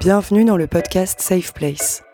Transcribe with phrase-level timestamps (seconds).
[0.00, 2.04] Bienvenue dans le podcast Safe Place.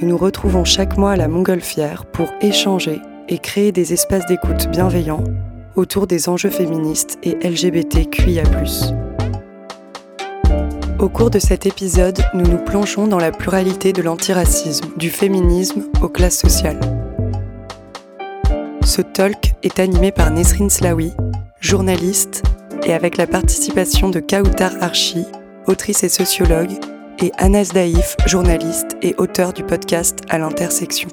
[0.00, 4.68] Nous nous retrouvons chaque mois à la Montgolfière pour échanger et créer des espaces d'écoute
[4.70, 5.24] bienveillants
[5.74, 8.44] autour des enjeux féministes et LGBTQIA.
[11.00, 15.88] Au cours de cet épisode, nous nous plongeons dans la pluralité de l'antiracisme, du féminisme
[16.02, 16.78] aux classes sociales.
[18.84, 21.12] Ce talk est animé par Nesrine Slawi,
[21.58, 22.44] journaliste,
[22.84, 25.24] et avec la participation de Kautar Archi,
[25.66, 26.72] autrice et sociologue,
[27.22, 31.08] et Anas Daïf, journaliste et auteur du podcast À l'intersection.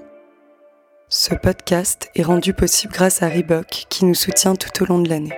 [1.09, 5.09] Ce podcast est rendu possible grâce à Reebok qui nous soutient tout au long de
[5.09, 5.37] l'année.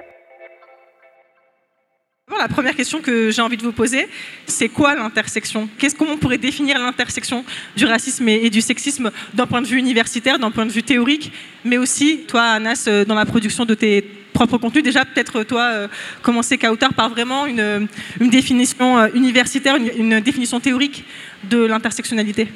[2.40, 4.08] La première question que j'ai envie de vous poser,
[4.48, 5.70] c'est quoi l'intersection?
[5.78, 7.46] Qu'est-ce comment on pourrait définir l'intersection
[7.76, 11.32] du racisme et, du sexisme d'un point de vue universitaire, d'un point de vue théorique,
[11.66, 14.02] mais aussi toi, Anas, euh, dans la production de tes
[14.34, 14.84] propres contenus?
[14.84, 15.88] Déjà, peut-être toi, euh,
[16.22, 17.88] commencer Kautar par vraiment une,
[18.20, 21.04] définition euh, universitaire, une, définition théorique
[21.44, 22.48] de l'intersectionnalité?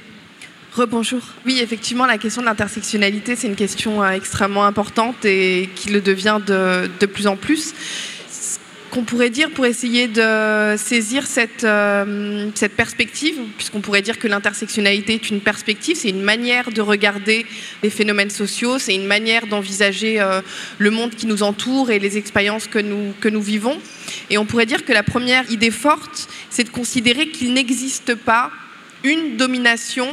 [0.74, 1.22] Rebonjour.
[1.46, 6.40] Oui, effectivement, la question de l'intersectionnalité, c'est une question extrêmement importante et qui le devient
[6.46, 7.74] de, de plus en plus
[8.96, 14.30] qu'on pourrait dire pour essayer de saisir cette, euh, cette perspective, puisqu'on pourrait dire que
[14.30, 17.46] l'intersectionnalité est une perspective, c'est une manière de regarder
[17.84, 20.40] les phénomènes sociaux, c'est une manière d'envisager euh,
[20.78, 23.78] le monde qui nous entoure et les expériences que nous, que nous vivons.
[24.30, 28.50] Et on pourrait dire que la première idée forte, c'est de considérer qu'il n'existe pas
[29.04, 30.08] une domination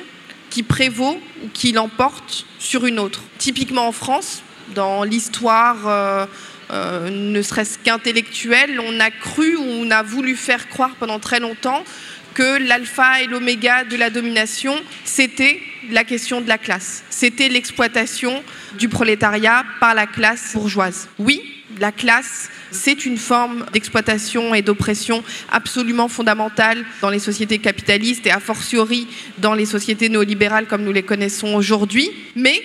[0.50, 3.22] qui prévaut ou qui l'emporte sur une autre.
[3.38, 4.42] Typiquement en France,
[4.74, 5.86] dans l'histoire...
[5.86, 6.26] Euh,
[6.72, 11.40] euh, ne serait-ce qu'intellectuel, on a cru ou on a voulu faire croire pendant très
[11.40, 11.84] longtemps
[12.32, 17.04] que l'alpha et l'oméga de la domination, c'était la question de la classe.
[17.10, 18.42] C'était l'exploitation
[18.78, 21.08] du prolétariat par la classe bourgeoise.
[21.18, 21.42] Oui,
[21.78, 28.30] la classe, c'est une forme d'exploitation et d'oppression absolument fondamentale dans les sociétés capitalistes et
[28.30, 29.06] a fortiori
[29.38, 32.10] dans les sociétés néolibérales comme nous les connaissons aujourd'hui.
[32.34, 32.62] Mais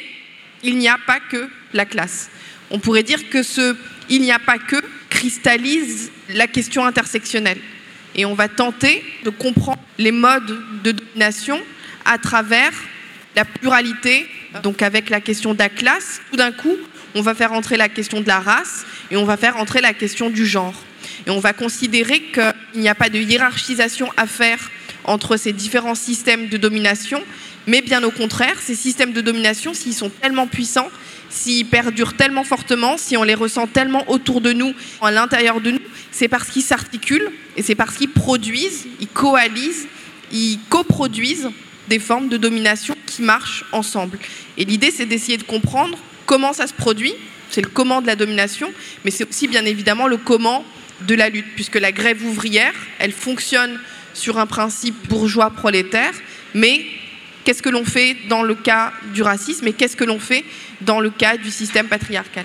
[0.63, 2.29] il n'y a pas que la classe.
[2.69, 3.75] On pourrait dire que ce
[4.09, 4.77] il n'y a pas que
[5.09, 7.59] cristallise la question intersectionnelle.
[8.15, 11.61] Et on va tenter de comprendre les modes de domination
[12.05, 12.71] à travers
[13.35, 14.27] la pluralité,
[14.63, 16.21] donc avec la question de la classe.
[16.31, 16.75] Tout d'un coup,
[17.13, 19.93] on va faire entrer la question de la race et on va faire entrer la
[19.93, 20.73] question du genre.
[21.25, 24.71] Et on va considérer qu'il n'y a pas de hiérarchisation à faire
[25.03, 27.23] entre ces différents systèmes de domination,
[27.65, 30.89] mais bien au contraire, ces systèmes de domination, s'ils sont tellement puissants,
[31.29, 35.71] s'ils perdurent tellement fortement, si on les ressent tellement autour de nous, à l'intérieur de
[35.71, 35.79] nous,
[36.11, 39.87] c'est parce qu'ils s'articulent et c'est parce qu'ils produisent, ils coalisent,
[40.31, 41.49] ils coproduisent
[41.87, 44.19] des formes de domination qui marchent ensemble.
[44.57, 47.13] Et l'idée, c'est d'essayer de comprendre comment ça se produit,
[47.49, 48.73] c'est le comment de la domination,
[49.05, 50.65] mais c'est aussi bien évidemment le comment
[51.01, 53.79] de la lutte, puisque la grève ouvrière, elle fonctionne
[54.13, 56.13] sur un principe bourgeois prolétaire,
[56.53, 56.85] mais
[57.47, 60.43] qu'est-ce que l'on fait dans le cas du racisme et qu'est-ce que l'on fait
[60.81, 62.43] dans le cas du système patriarcal.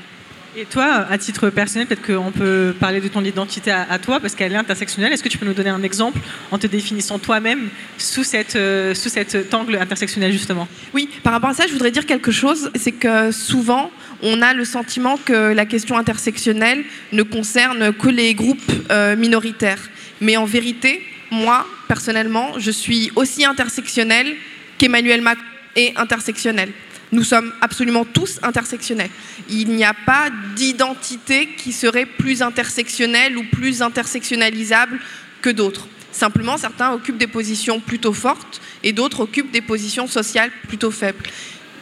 [0.56, 4.36] Et toi, à titre personnel, peut-être qu'on peut parler de ton identité à, toi, parce
[4.36, 5.12] qu'elle est intersectionnelle.
[5.12, 6.20] Est-ce que tu peux nous donner un exemple
[6.52, 7.68] en te définissant toi-même
[7.98, 10.68] sous, cette, euh, sous cet angle intersectionnel, justement?
[10.94, 12.70] Oui, par rapport à ça, je voudrais dire quelque chose.
[12.76, 13.90] C'est que souvent,
[14.22, 19.82] on a le sentiment que la question intersectionnelle ne concerne que les groupes euh, minoritaires.
[20.20, 21.02] Mais en vérité,
[21.32, 24.36] moi, personnellement, je suis aussi intersectionnelle
[24.82, 25.44] Emmanuel Macron
[25.76, 26.72] est intersectionnel.
[27.12, 29.10] Nous sommes absolument tous intersectionnels.
[29.48, 34.98] Il n'y a pas d'identité qui serait plus intersectionnelle ou plus intersectionnalisable
[35.42, 35.86] que d'autres.
[36.10, 41.22] Simplement, certains occupent des positions plutôt fortes et d'autres occupent des positions sociales plutôt faibles.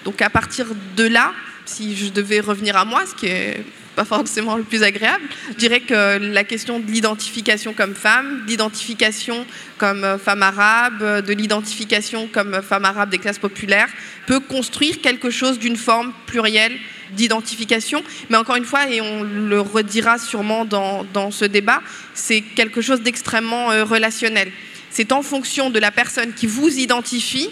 [0.04, 1.32] Donc à partir de là,
[1.64, 3.64] si je devais revenir à moi, ce qui est
[4.00, 5.24] pas forcément le plus agréable.
[5.50, 9.44] Je dirais que la question de l'identification comme femme, d'identification
[9.76, 13.90] comme femme arabe, de l'identification comme femme arabe des classes populaires
[14.26, 16.72] peut construire quelque chose d'une forme plurielle
[17.12, 18.02] d'identification.
[18.30, 21.82] Mais encore une fois, et on le redira sûrement dans, dans ce débat,
[22.14, 24.50] c'est quelque chose d'extrêmement euh, relationnel.
[24.90, 27.50] C'est en fonction de la personne qui vous identifie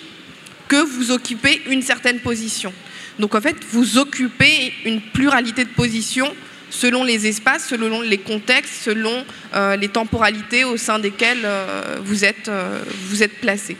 [0.69, 2.73] que vous occupez une certaine position.
[3.19, 6.33] Donc en fait, vous occupez une pluralité de positions
[6.71, 9.25] selon les espaces, selon les contextes, selon
[9.55, 11.99] euh, les temporalités au sein desquelles euh,
[12.49, 13.77] euh, vous êtes placé.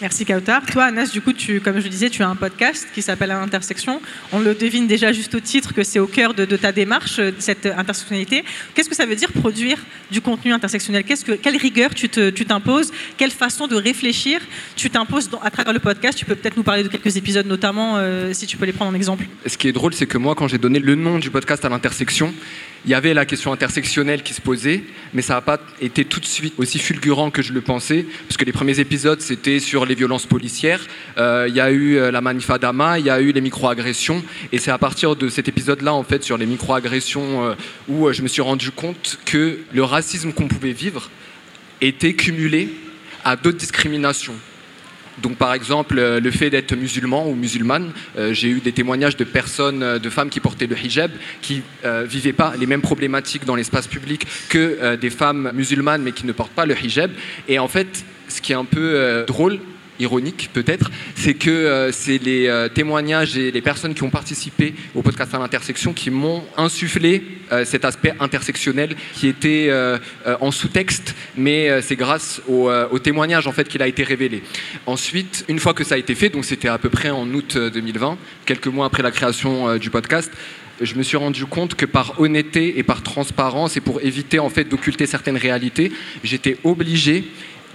[0.00, 0.66] Merci Kautar.
[0.66, 3.30] Toi, Anas, du coup, tu, comme je le disais, tu as un podcast qui s'appelle
[3.30, 4.00] Intersection.
[4.32, 7.30] On le devine déjà juste au titre que c'est au cœur de, ta démarche, euh,
[7.38, 8.44] cette intersectionnalité.
[8.74, 9.78] Qu'est-ce que ça veut dire produire
[10.10, 11.04] du contenu intersectionnel?
[11.04, 12.92] Que, Quelle rigueur tu t'imposes?
[13.16, 14.40] Quelle façon de réfléchir
[14.74, 16.18] tu t'imposes à travers le podcast?
[16.18, 18.90] Tu peux peut-être nous parler de quelques épisodes, notamment, euh, si tu peux les prendre
[18.90, 19.26] en exemple.
[19.46, 21.68] Ce qui est drôle, c'est que moi, quand j'ai donné le nom du podcast à
[21.68, 22.34] l'intersection,
[22.84, 26.20] il y avait la question intersectionnelle qui se posait, mais ça n'a pas été tout
[26.20, 29.83] de suite aussi fulgurant que je le pensais, parce que les premiers épisodes, c'était sur
[29.84, 30.80] les violences policières,
[31.18, 34.22] euh, il y a eu euh, la manifadama, il y a eu les microagressions,
[34.52, 37.54] et c'est à partir de cet épisode-là, en fait, sur les microagressions, euh,
[37.88, 41.10] où je me suis rendu compte que le racisme qu'on pouvait vivre
[41.80, 42.68] était cumulé
[43.24, 44.34] à d'autres discriminations.
[45.22, 47.92] Donc par exemple, le fait d'être musulman ou musulmane,
[48.32, 52.32] j'ai eu des témoignages de personnes, de femmes qui portaient le hijab, qui ne vivaient
[52.32, 56.52] pas les mêmes problématiques dans l'espace public que des femmes musulmanes mais qui ne portent
[56.52, 57.12] pas le hijab.
[57.46, 59.60] Et en fait, ce qui est un peu drôle,
[60.00, 64.74] ironique peut-être, c'est que euh, c'est les euh, témoignages et les personnes qui ont participé
[64.94, 69.70] au podcast à l'intersection qui m'ont insufflé euh, cet aspect intersectionnel qui était
[70.40, 74.42] en sous-texte, mais c'est grâce au, au, témoignage en fait qu'il a été révélé.
[74.86, 77.56] Ensuite, une fois que ça a été fait, donc c'était à peu près en août
[77.56, 80.30] 2020, quelques mois après la création du podcast,
[80.80, 84.50] je me suis rendu compte que par honnêteté et par transparence et pour éviter en
[84.50, 85.92] fait d'occulter certaines réalités,
[86.22, 87.24] j'étais obligé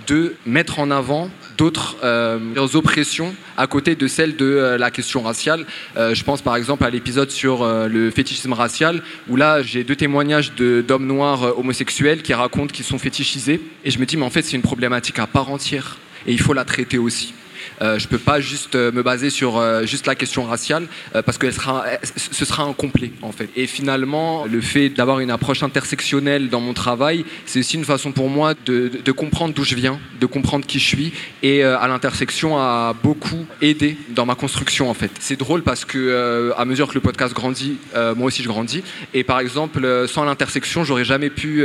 [0.08, 2.40] de mettre en avant d'autres euh,
[2.74, 5.66] oppressions à côté de celles de euh, la question raciale.
[5.98, 9.96] Euh, je pense par exemple à l'épisode sur le fétichisme racial, où là j'ai deux
[9.96, 13.62] témoignages d'hommes noirs homosexuels qui racontent qu'ils sont fétichisés.
[13.84, 16.40] Et je me dis, mais en fait c'est une problématique à part entière, et il
[16.40, 17.34] faut la traiter aussi.
[17.82, 20.88] Euh, je ne peux pas juste euh, me baser sur euh, juste la question raciale
[21.26, 23.50] parce que ce sera incomplet en fait.
[23.56, 28.12] Et finalement, le fait d'avoir une approche intersectionnelle dans mon travail, c'est aussi une façon
[28.12, 31.14] pour moi de, de comprendre d'où je viens, de comprendre qui je suis.
[31.44, 35.12] Et à l'intersection a beaucoup aidé dans ma construction en fait.
[35.20, 38.84] C'est drôle parce que à mesure que le podcast grandit, moi aussi je grandis.
[39.14, 41.64] Et par exemple, sans l'intersection, j'aurais jamais pu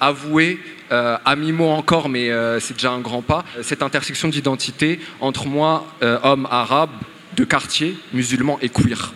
[0.00, 0.58] avouer
[0.94, 5.46] euh, à mi-mot encore, mais euh, c'est déjà un grand pas, cette intersection d'identité entre
[5.46, 6.90] moi, euh, homme arabe,
[7.36, 9.12] de quartier, musulman et queer.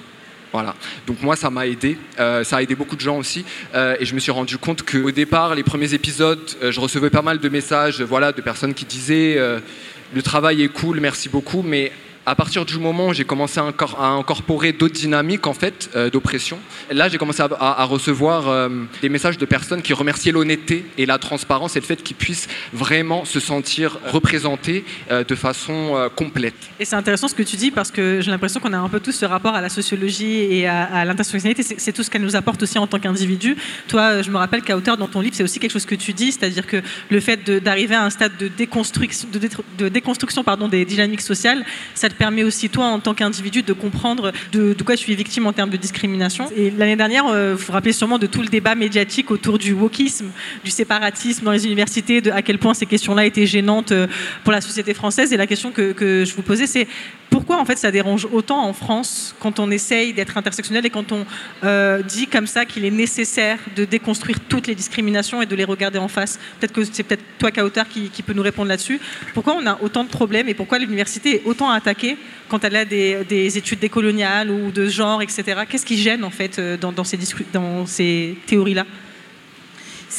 [0.53, 0.75] Voilà.
[1.07, 1.97] Donc moi, ça m'a aidé.
[2.17, 3.45] ça a aidé beaucoup de gens aussi.
[3.75, 7.39] et je me suis rendu compte qu'au départ, les premiers épisodes, je recevais pas mal
[7.39, 9.39] de messages voilà, de personnes qui disaient
[10.15, 11.93] le travail est cool, merci beaucoup, mais
[12.29, 16.59] à partir du moment où j'ai commencé à, incorporer d'autres dynamiques en fait euh, d'oppression,
[16.91, 18.69] là j'ai commencé à, recevoir euh,
[19.01, 22.49] des messages de personnes qui remerciaient l'honnêteté et la transparence et le fait qu'ils puissent
[22.75, 26.55] vraiment se sentir représentés euh, de façon complète.
[26.79, 29.01] Et c'est intéressant ce que tu dis parce que j'ai l'impression qu'on a un peu
[29.01, 31.63] tous ce rapport à la sociologie et à, à l'intersectionnalité.
[31.79, 33.57] C'est tout ce qu'elle nous apporte aussi en tant qu'individu.
[33.89, 36.13] Toi, je me rappelle qu'à hauteur dans ton livre, c'est aussi quelque chose que tu
[36.13, 39.29] dis, c'est-à-dire que le fait d'arriver à un stade de déconstruction,
[40.69, 41.65] des dynamiques sociales,
[41.95, 45.47] ça te permet aussi, toi, en tant qu'individu, de comprendre de, quoi tu es victime
[45.47, 46.51] en termes de discrimination.
[46.55, 49.73] Et l'année dernière, euh, vous vous rappelez sûrement de tout le débat médiatique autour du
[49.73, 50.31] wokisme,
[50.65, 54.07] du séparatisme dans les universités, de à quel point ces questions-là étaient gênantes euh,
[54.45, 55.33] pour la société française.
[55.33, 56.89] Et la question que, que je vous posais, c'est
[57.31, 61.13] pourquoi en fait ça dérange autant en France quand on essaye d'être intersectionnel et quand
[61.13, 61.27] on
[61.65, 65.65] euh, dit comme ça qu'il est nécessaire de déconstruire toutes les discriminations et de les
[65.65, 66.39] regarder en face?
[66.59, 69.01] Peut-être que c'est peut-être toi, Kautar, qui, peut nous répondre là-dessus.
[69.35, 72.17] Pourquoi on a autant de problèmes et pourquoi l'université est autant attaquée
[72.49, 75.63] quand elle a des, des études décoloniales ou de genre, etc.
[75.69, 77.05] Qu'est-ce qui gêne en fait euh, dans
[77.87, 78.85] ces théories-là?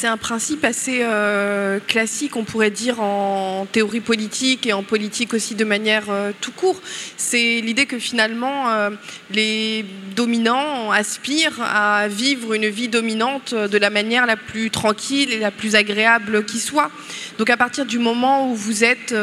[0.00, 5.34] C'est un principe assez euh, classique, on pourrait dire, en théorie politique et en politique
[5.34, 6.80] aussi de manière euh, tout court.
[7.18, 8.88] C'est l'idée que finalement, euh,
[9.30, 9.84] les
[10.16, 15.50] dominants aspirent à vivre une vie dominante de la manière la plus tranquille et la
[15.50, 16.90] plus agréable qui soit.
[17.36, 19.14] Donc à partir du moment où vous êtes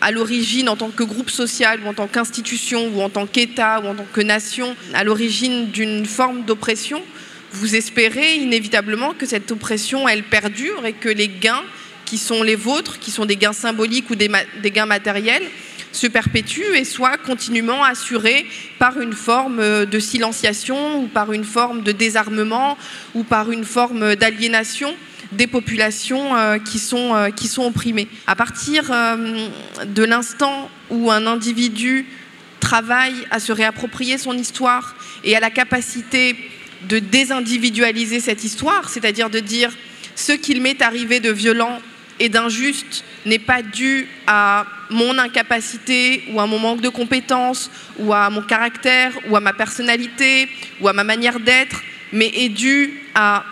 [0.00, 3.80] à l'origine en tant que groupe social ou en tant qu'institution ou en tant qu'État
[3.80, 7.02] ou en tant que nation, à l'origine d'une forme d'oppression,
[7.52, 11.62] vous espérez inévitablement que cette oppression, elle perdure et que les gains
[12.04, 14.28] qui sont les vôtres, qui sont des gains symboliques ou des,
[14.64, 15.44] gains matériels,
[15.92, 18.46] se perpétuent et soient continuellement assurés
[18.78, 22.78] par une forme de silenciation ou par une forme de désarmement
[23.14, 24.94] ou par une forme d'aliénation
[25.32, 28.08] des populations euh, qui, sont, euh, qui sont opprimées.
[28.26, 29.48] À partir euh,
[29.86, 32.06] de l'instant où un individu
[32.58, 36.36] travaille à se réapproprier son histoire et à la capacité
[36.88, 39.70] de désindividualiser cette histoire, c'est-à-dire de dire
[40.14, 41.80] ce qu'il m'est arrivé de violent
[42.18, 48.12] et d'injuste n'est pas dû à mon incapacité ou à mon manque de compétences ou
[48.12, 50.48] à mon caractère ou à ma personnalité
[50.80, 51.82] ou à ma manière d'être,
[52.12, 53.44] mais est dû à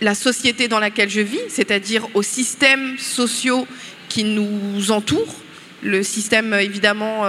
[0.00, 3.66] la société dans laquelle je vis, c'est-à-dire aux systèmes sociaux
[4.08, 5.43] qui nous entourent,
[5.84, 7.24] le système évidemment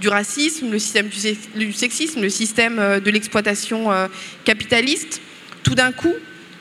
[0.00, 3.88] du racisme, le système du sexisme, le système de l'exploitation
[4.44, 5.20] capitaliste.
[5.62, 6.14] Tout d'un coup,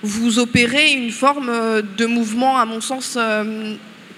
[0.04, 3.18] vous opérez une forme de mouvement, à mon sens,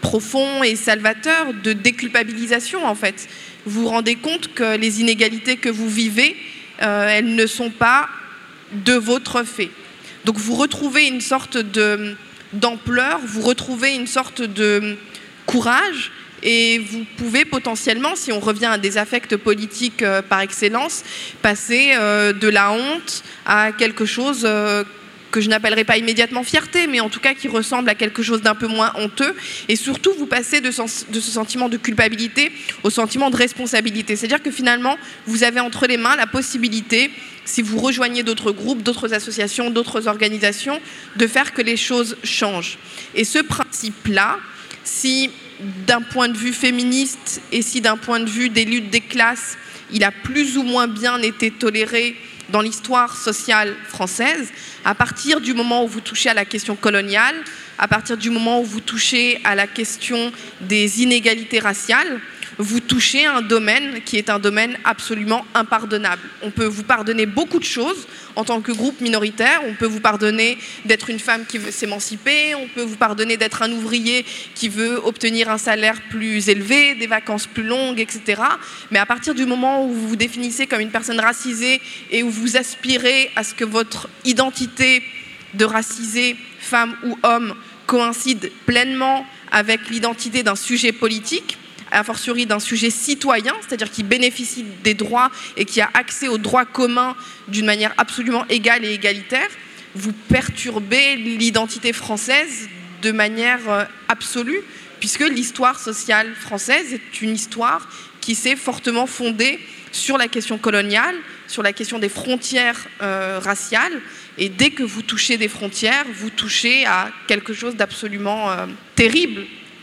[0.01, 3.29] profond et salvateur de déculpabilisation en fait.
[3.65, 6.35] Vous vous rendez compte que les inégalités que vous vivez,
[6.81, 8.09] euh, elles ne sont pas
[8.73, 9.69] de votre fait.
[10.25, 11.57] Donc vous retrouvez une sorte
[12.53, 14.97] d'ampleur, vous retrouvez une sorte de
[15.45, 16.11] courage
[16.43, 21.03] et vous pouvez potentiellement, si on revient à des affects politiques euh, par excellence,
[21.41, 24.47] passer euh, de la honte à quelque chose
[25.31, 28.41] que je n'appellerai pas immédiatement fierté, mais en tout cas qui ressemble à quelque chose
[28.41, 29.33] d'un peu moins honteux.
[29.67, 32.51] Et surtout, vous passez de, ce sentiment de culpabilité
[32.83, 34.15] au sentiment de responsabilité.
[34.15, 37.09] C'est-à-dire que finalement, vous avez entre les mains la possibilité,
[37.45, 40.79] si vous rejoignez d'autres groupes, d'autres associations, d'autres organisations,
[41.15, 42.77] de faire que les choses changent.
[43.15, 44.37] Et ce principe-là,
[44.83, 45.31] si
[45.87, 49.57] d'un point de vue féministe et si d'un point de vue des luttes des classes,
[49.91, 52.15] il a plus ou moins bien été toléré
[52.49, 54.51] dans l'histoire sociale française,
[54.83, 57.35] à partir du moment où vous touchez à la question coloniale,
[57.77, 62.19] à partir du moment où vous touchez à la question des inégalités raciales,
[62.61, 66.21] vous touchez un domaine qui est un domaine absolument impardonnable.
[66.41, 69.99] On peut vous pardonner beaucoup de choses en tant que groupe minoritaire, on peut vous
[69.99, 74.25] pardonner d'être une femme qui veut s'émanciper, on peut vous pardonner d'être un ouvrier
[74.55, 78.41] qui veut obtenir un salaire plus élevé, des vacances plus longues, etc.
[78.91, 82.29] Mais à partir du moment où vous vous définissez comme une personne racisée et où
[82.29, 85.03] vous aspirez à ce que votre identité
[85.53, 87.55] de racisé, femme ou homme,
[87.87, 91.57] coïncide pleinement avec l'identité d'un sujet politique,
[91.91, 96.37] a fortiori d'un sujet citoyen, c'est-à-dire qui bénéficie des droits et qui a accès aux
[96.37, 97.15] droits communs
[97.47, 99.49] d'une manière absolument égale et égalitaire,
[99.95, 102.69] vous perturbez l'identité française
[103.01, 104.61] de manière euh, absolue,
[104.99, 107.89] puisque l'histoire sociale française est une histoire
[108.21, 109.59] qui s'est fortement fondée
[109.91, 111.15] sur la question coloniale,
[111.47, 114.01] sur la question des frontières euh, raciales.
[114.37, 119.41] Et dès que vous touchez des frontières, vous touchez à quelque chose d'absolument euh, terrible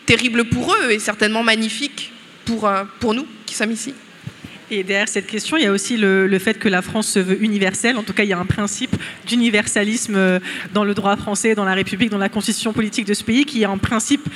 [0.09, 2.12] terrible pour eux et certainement magnifique
[2.47, 3.93] pour, euh, pour nous qui sommes ici.
[4.71, 7.19] Et derrière cette question, il y a aussi le, le, fait que la France se
[7.19, 7.99] veut universelle.
[7.99, 8.97] En tout cas, il y a un principe
[9.27, 10.38] d'universalisme euh,
[10.73, 13.62] dans le droit français, dans la République, dans la constitution politique de ce pays, qui
[13.62, 14.27] est un principe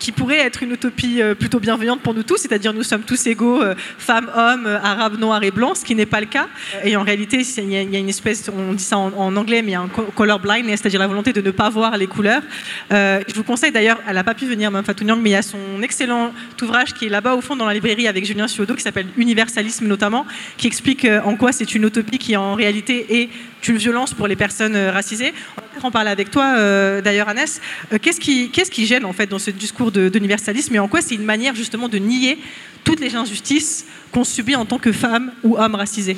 [0.00, 3.26] qui pourrait être une utopie euh, plutôt bienveillante pour nous tous, c'est-à-dire nous sommes tous
[3.26, 6.48] égaux, euh, femmes, hommes, euh, arabes, noirs et blancs, ce qui n'est pas le cas.
[6.82, 9.74] Et en réalité, il y, a une espèce, on dit ça en, anglais, mais il
[9.74, 12.42] y a un color blindness, c'est-à-dire la volonté de ne pas voir les couleurs.
[12.90, 15.42] je vous conseille d'ailleurs, elle n'a pas pu venir, Mme Fatou mais il y a
[15.42, 18.82] son excellent ouvrage qui est là-bas au fond dans la librairie avec Julien Ciodo, qui
[18.82, 20.26] s'appelle Universalisme notamment,
[20.56, 23.28] qui explique en quoi c'est une utopie qui en réalité est
[23.68, 25.32] une violence pour les personnes racisées.
[25.76, 27.60] On va en parler avec toi d'ailleurs, Annès.
[28.02, 31.14] Qu'est-ce qui, qu'est-ce qui gêne en fait dans ce discours d'universalisme et en quoi c'est
[31.14, 32.38] une manière justement de nier
[32.84, 36.16] toutes les injustices qu'on subit en tant que femme ou homme racisé?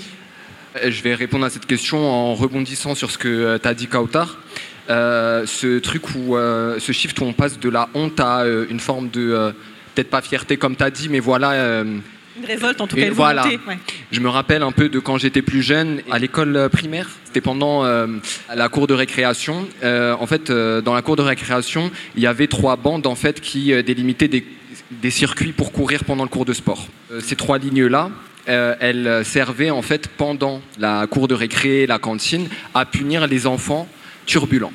[0.77, 3.75] Euh, Je vais répondre à cette question en rebondissant sur ce que euh, tu as
[3.75, 4.39] dit, Kautar.
[4.91, 9.11] Euh, ce truc où, ce shift où on passe de la honte à une forme
[9.11, 9.55] de,
[9.95, 11.85] peut-être pas fierté comme tu as dit, mais voilà
[12.37, 13.45] une révolte, en tout cas, une voilà.
[14.11, 17.09] Je me rappelle un peu de quand j'étais plus jeune, à l'école primaire.
[17.25, 18.07] C'était pendant euh,
[18.55, 19.67] la cour de récréation.
[19.83, 23.15] Euh, en fait, euh, dans la cour de récréation, il y avait trois bandes en
[23.15, 24.47] fait qui délimitaient des,
[24.91, 26.87] des, circuits pour courir pendant le cours de sport.
[27.21, 28.11] ces trois lignes-là,
[28.47, 33.89] elles servaient en fait pendant la cour de récré, la cantine, à punir les enfants
[34.27, 34.73] turbulents.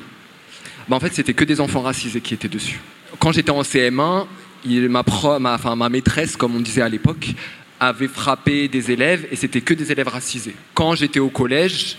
[0.88, 2.80] Ben, en fait, c'était que des enfants racisés qui étaient dessus.
[3.18, 4.26] Quand j'étais en CM1,
[4.64, 5.04] ma,
[5.38, 7.34] ma, ma maîtresse, comme on disait à l'époque,
[7.80, 10.54] avait frappé des élèves et c'était que des élèves racisés.
[10.74, 11.96] Quand j'étais au collège,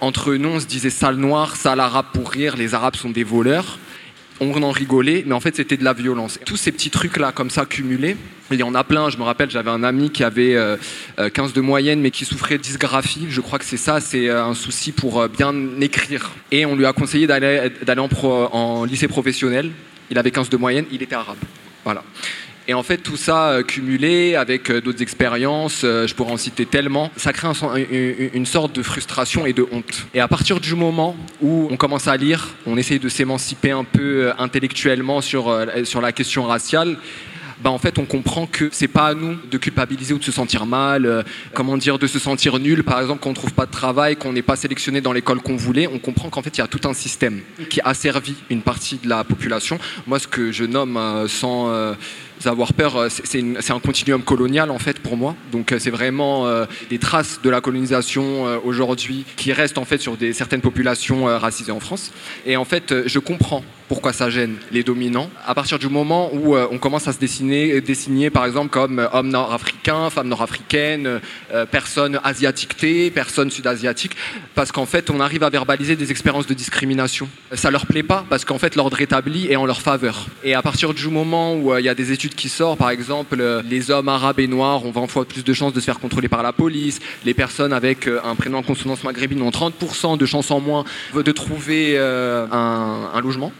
[0.00, 3.24] entre nous, on se disait sale noir, sale arabe pour rire, les arabes sont des
[3.24, 3.78] voleurs.
[4.42, 6.38] On en rigolait, mais en fait, c'était de la violence.
[6.46, 8.16] Tous ces petits trucs-là, comme ça, cumulés,
[8.50, 9.10] il y en a plein.
[9.10, 10.78] Je me rappelle, j'avais un ami qui avait 15 euh,
[11.18, 13.26] euh, de moyenne, mais qui souffrait de dysgraphie.
[13.28, 16.30] Je crois que c'est ça, c'est euh, un souci pour bien écrire.
[16.50, 17.70] Et on lui a conseillé d'aller
[18.24, 19.70] en lycée professionnel.
[20.10, 21.36] Il avait 15 de moyenne, il était arabe.
[21.84, 22.02] Voilà.
[22.70, 26.36] Et en fait, tout ça euh, cumulé avec euh, d'autres expériences, euh, je pourrais en
[26.36, 27.48] citer tellement, ça crée
[28.32, 30.06] une sorte de frustration et de honte.
[30.14, 33.82] Et à partir du moment où on commence à lire, on essaye de s'émanciper un
[33.82, 36.96] peu intellectuellement sur, sur la question raciale,
[37.62, 40.32] bah en fait on comprend que c'est pas à nous de culpabiliser ou de se
[40.32, 41.24] sentir mal,
[41.54, 44.32] comment dire, de se sentir nul par exemple qu'on ne trouve pas de travail, qu'on
[44.32, 45.86] n'est pas sélectionné dans l'école qu'on voulait.
[45.86, 48.96] On comprend qu'en fait il y a tout un système qui a servi une partie
[48.96, 49.78] de la population.
[50.06, 50.98] Moi ce que je nomme
[51.28, 51.70] sans
[52.44, 55.36] Avoir peur, c'est un continuum colonial en fait pour moi.
[55.52, 56.46] Donc c'est vraiment
[56.88, 61.80] des traces de la colonisation aujourd'hui qui restent en fait sur certaines populations racisées en
[61.80, 62.12] France.
[62.46, 65.28] Et en fait, je comprends pourquoi ça gêne les dominants.
[65.44, 69.28] À partir du moment où on commence à se dessiner, dessiner par exemple comme homme
[69.28, 71.20] nord-africain, femme nord-africaine,
[71.70, 72.76] personne asiatique
[73.14, 74.12] personne sud-asiatique,
[74.54, 77.28] parce qu'en fait on arrive à verbaliser des expériences de discrimination.
[77.52, 80.26] Ça leur plaît pas parce qu'en fait l'ordre établi est en leur faveur.
[80.44, 83.42] Et à partir du moment où il y a des études qui sortent, par exemple
[83.68, 86.28] les hommes arabes et noirs ont 20 fois plus de chances de se faire contrôler
[86.28, 90.50] par la police, les personnes avec un prénom en consonance maghrébine ont 30% de chances
[90.50, 90.84] en moins
[91.14, 93.52] de trouver un, logement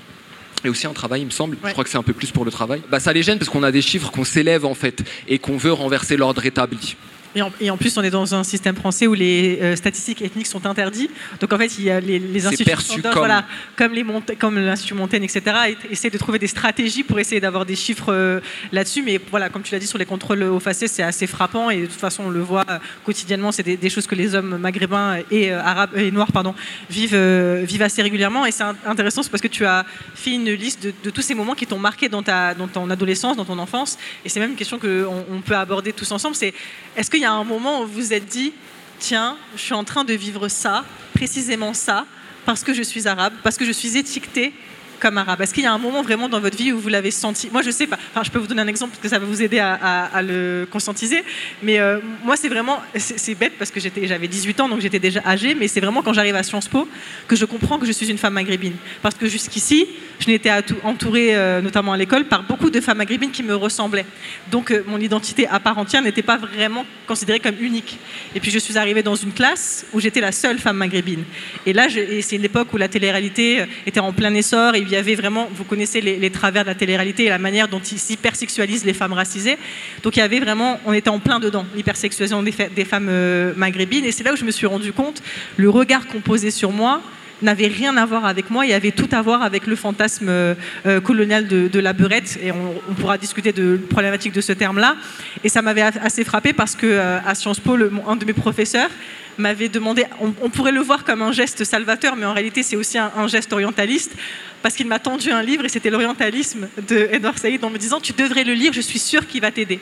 [0.65, 1.57] et aussi un travail, il me semble.
[1.65, 2.83] Je crois que c'est un peu plus pour le travail.
[2.91, 5.57] Bah, ça les gêne parce qu'on a des chiffres qu'on s'élève en fait et qu'on
[5.57, 6.97] veut renverser l'ordre établi.
[7.37, 10.67] Et en, plus, on est dans un système français où les euh, statistiques ethniques sont
[10.67, 11.13] interdites.
[11.39, 13.13] Donc en fait, il y a les, les instituts comme...
[13.15, 13.45] Voilà,
[13.77, 14.05] comme, les
[14.37, 18.41] comme l'Institut Montaigne, etc., essaient de trouver des stratégies pour essayer d'avoir des chiffres euh,
[18.73, 19.03] là-dessus.
[19.03, 21.71] Mais voilà, comme tu l'as dit sur les contrôles au faciès, c'est assez frappant.
[21.71, 23.53] Et de toute façon, on le voit euh, quotidiennement.
[23.53, 26.55] C'est des, choses que les hommes maghrébins et arabes et noirs pardon,
[26.89, 27.17] vivent,
[27.65, 28.45] vivent assez régulièrement.
[28.45, 29.85] Et c'est intéressant, parce que tu as
[30.15, 33.37] fait une liste de, tous ces moments qui t'ont marqué dans, ta, dans ton adolescence,
[33.37, 33.99] dans ton enfance.
[34.25, 36.35] Et c'est même une question qu'on on peut aborder tous ensemble.
[36.35, 36.55] C'est
[36.97, 38.55] est-ce que il y a un moment où vous vous êtes dit,
[38.99, 42.07] tiens, je suis en train de vivre ça, précisément ça,
[42.47, 44.55] parce que je suis arabe, parce que je suis étiquetée
[45.01, 47.11] comme arabe Est-ce qu'il y a un moment vraiment dans votre vie où vous l'avez
[47.11, 47.49] senti?
[47.51, 47.99] Moi, je sais pas.
[48.11, 50.67] Enfin, je peux vous donner un exemple parce que ça va vous aider à, le
[50.71, 51.25] conscientiser.
[51.63, 55.21] Mais euh, moi, c'est vraiment, c'est bête parce que j'avais 18 ans, donc j'étais déjà
[55.27, 55.55] âgée.
[55.55, 56.87] Mais c'est vraiment quand j'arrive à Sciences Po
[57.27, 58.75] que je comprends que je suis une femme maghrébine.
[59.03, 59.87] Parce que jusqu'ici,
[60.21, 60.51] je n'étais
[60.85, 64.07] entourée, euh, notamment à l'école, par beaucoup de femmes maghrébines qui me ressemblaient.
[64.51, 67.99] Donc, euh, mon identité à part entière n'était pas vraiment considérée comme unique.
[68.35, 71.25] Et puis, je suis arrivée dans une classe où j'étais la seule femme maghrébine.
[71.65, 74.75] Et là, c'est une époque où la télé-réalité était en plein essor.
[74.75, 77.69] Et il y avait vraiment, vous connaissez les, travers de la télé-réalité et la manière
[77.69, 79.57] dont ils hypersexualisent les femmes racisées.
[80.03, 84.05] Donc il y avait vraiment, on était en plein dedans, l'hypersexualisation des, femmes euh, maghrébines.
[84.05, 85.23] Et c'est là où je me suis rendu compte,
[85.57, 87.03] le regard qu'on posait sur moi
[87.43, 90.29] n'avait rien à voir avec moi, il y avait tout à voir avec le fantasme
[90.29, 90.55] euh,
[91.03, 94.97] colonial de, la beurette, et on, pourra discuter de problématique de ce terme-là.
[95.45, 98.91] Et ça m'avait assez frappé parce que euh, à Sciences Po, un de mes professeurs
[99.39, 102.99] m'avait demandé, on, pourrait le voir comme un geste salvateur, mais en réalité c'est aussi
[102.99, 104.13] un, geste orientaliste,
[104.63, 108.01] parce qu'il m'a tendu un livre et c'était l'orientalisme de Edward Said en me disant
[108.01, 109.81] tu devrais le lire, je suis sûr qu'il va t'aider.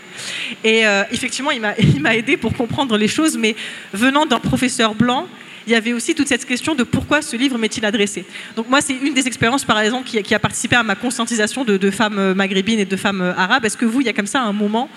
[0.65, 3.57] Et euh, effectivement, il m'a aidé pour comprendre les choses, mais
[3.93, 5.27] venant d'un professeur blanc,
[5.67, 8.25] il y avait aussi toute cette question de pourquoi ce livre m'est-il adressé.
[8.57, 11.91] Donc moi, c'est une des expériences, par exemple, qui, a participé à ma conscientisation de,
[11.91, 13.67] femmes euh, maghrébines et de femmes euh, arabes.
[13.67, 14.89] Est-ce que vous, il y a comme ça un moment,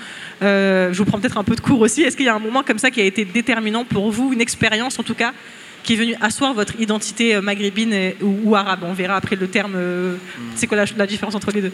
[0.41, 2.63] je vous prends peut-être un peu de cours aussi, est-ce qu'il y a un moment
[2.63, 5.33] comme ça qui a été déterminant pour vous, une expérience en tout cas,
[5.83, 8.81] qui est venue asseoir votre identité maghrébine ou, arabe.
[8.83, 9.75] On verra après le terme,
[10.55, 11.71] c'est quoi la différence entre les deux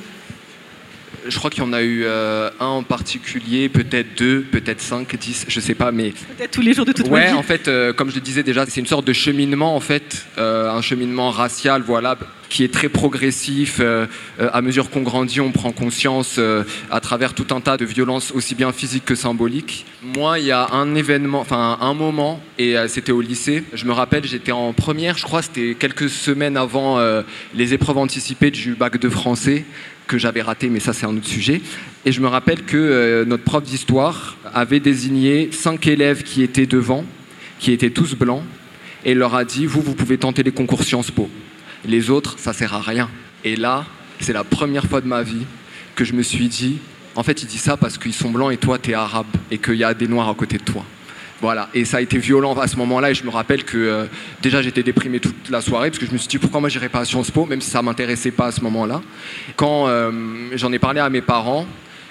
[1.28, 5.16] je crois qu'il y en a eu euh, un en particulier, peut-être deux, peut-être cinq,
[5.16, 7.34] dix, je sais pas, mais peut-être tous les jours de toute ouais, vie.
[7.34, 10.26] en fait, euh, comme je le disais déjà, c'est une sorte de cheminement en fait,
[10.38, 12.18] euh, un cheminement racial, voilà,
[12.50, 13.82] qui est très progressif.
[14.40, 16.40] à mesure qu'on grandit, on prend conscience
[16.90, 19.86] à travers tout un tas de violences aussi bien physiques que symboliques.
[20.02, 23.66] Moi, il y a un événement, enfin un moment, et c'était au lycée.
[23.74, 27.02] Je me rappelle, j'étais en première, je crois, c'était quelques semaines avant
[27.54, 29.66] les épreuves anticipées du bac de français
[30.08, 31.62] que j'avais raté, mais ça c'est un autre sujet.
[32.06, 36.66] Et je me rappelle que euh, notre prof d'histoire avait désigné cinq élèves qui étaient
[36.66, 37.06] devant,
[37.60, 38.44] qui étaient tous blancs,
[39.06, 41.30] et leur a dit, vous, vous pouvez tenter les concours Sciences Po.
[41.86, 43.10] Les autres, ça sert à rien.
[43.44, 43.86] Et là,
[44.20, 45.46] c'est la première fois de ma vie
[45.96, 46.78] que je me suis dit,
[47.16, 49.58] en fait, il dit ça parce qu'ils sont blancs et toi, tu es arabe, et
[49.58, 50.84] qu'il y a des noirs à côté de toi.
[51.40, 54.06] Voilà, et ça a été violent à ce moment-là, et je me rappelle que euh,
[54.42, 56.90] déjà j'étais déprimé toute la soirée, parce que je me suis dit pourquoi moi j'irais
[56.90, 59.02] pas à Sciences Po, même si ça m'intéressait pas à ce moment-là.
[59.56, 60.12] Quand euh,
[60.54, 61.68] j'en ai parlé à mes parents,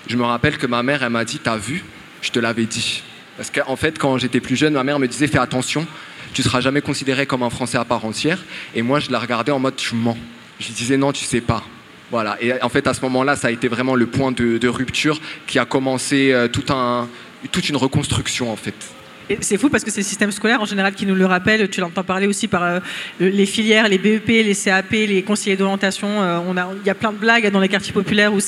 [0.07, 1.85] je me rappelle que ma mère, elle m'a dit T'as vu
[2.23, 3.03] Je te l'avais dit.
[3.37, 5.85] Parce qu'en fait, quand j'étais plus jeune, ma mère me disait Fais attention,
[6.33, 8.39] tu seras jamais considéré comme un Français à part entière.
[8.77, 10.17] Et moi, je la regardais en mode Je mens.
[10.61, 11.65] Je disais Non, tu sais pas.
[12.13, 15.21] Voilà, et en fait, à ce moment-là, ça a été vraiment le point de, rupture
[15.49, 18.96] qui a commencé euh, toute une reconstruction, en fait.
[19.41, 21.69] C'est fou parce que c'est le système scolaire en général qui nous le rappelle.
[21.69, 22.79] Tu l'entends parler aussi par euh,
[23.19, 26.07] les filières, les BEP, les CAP, les conseillers d'orientation.
[26.23, 26.39] Euh,
[26.81, 28.39] il y a plein de blagues dans les quartiers populaires où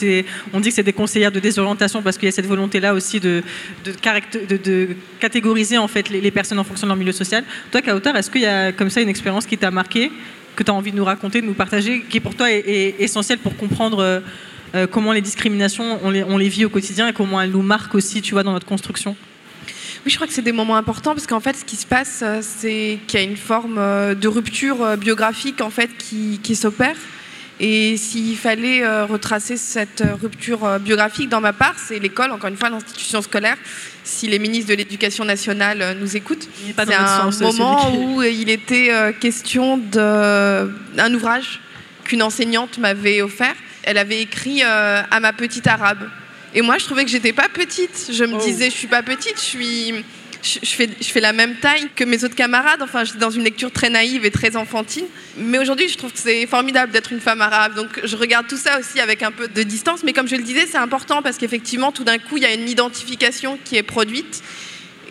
[0.52, 3.18] on dit que c'est des conseillères de désorientation parce qu'il y a cette volonté-là aussi
[3.18, 3.42] de,
[5.18, 7.42] catégoriser en fait les, personnes en fonction de leur milieu social.
[7.72, 10.12] Toi, Kautar, est-ce qu'il y a comme ça une expérience qui t'a marqué,
[10.54, 13.38] que tu as envie de nous raconter, de nous partager, qui pour toi est, essentielle
[13.38, 14.22] pour comprendre
[14.74, 17.62] euh, comment les discriminations, on les, on les vit au quotidien et comment elles nous
[17.62, 19.16] marquent aussi, tu vois, dans notre construction?
[20.04, 22.24] Oui, je crois que c'est des moments importants parce qu'en fait, ce qui se passe,
[22.40, 26.56] c'est qu'il y a une forme euh, de rupture euh, biographique en fait qui, qui
[26.56, 26.96] s'opère
[27.60, 32.48] Et s'il fallait euh, retracer cette rupture euh, biographique dans ma part, c'est l'école, encore
[32.48, 33.56] une fois, l'institution scolaire.
[34.04, 38.90] Si les ministres de l'Éducation nationale euh, nous écoutent, c'est un moment où il était
[39.18, 41.60] question d'un ouvrage
[42.04, 43.54] qu'une enseignante m'avait offert.
[43.82, 46.08] Elle avait écrit à ma petite arabe.
[46.54, 48.10] Et moi, je trouvais que j'étais pas petite.
[48.12, 48.38] Je me oh.
[48.38, 49.94] disais, je suis pas petite, je suis
[50.42, 52.82] je, fais, je fais la même taille que mes autres camarades.
[52.82, 55.04] Enfin, j'étais dans une lecture très naïve et très enfantine.
[55.36, 57.74] Mais aujourd'hui, je trouve que c'est formidable d'être une femme arabe.
[57.74, 60.02] Donc, je regarde tout ça aussi avec un peu de distance.
[60.04, 62.54] Mais comme je le disais, c'est important parce qu'effectivement, tout d'un coup, il y a
[62.54, 64.42] une identification qui est produite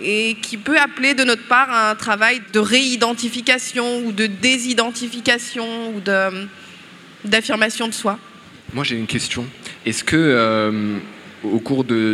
[0.02, 6.02] et qui peut appeler de notre part un travail de réidentification ou de désidentification ou
[7.26, 8.20] d'affirmation de, soi.
[8.74, 9.46] Moi, j'ai une question.
[9.86, 11.00] Est-ce que euh,
[11.54, 12.14] au cours de,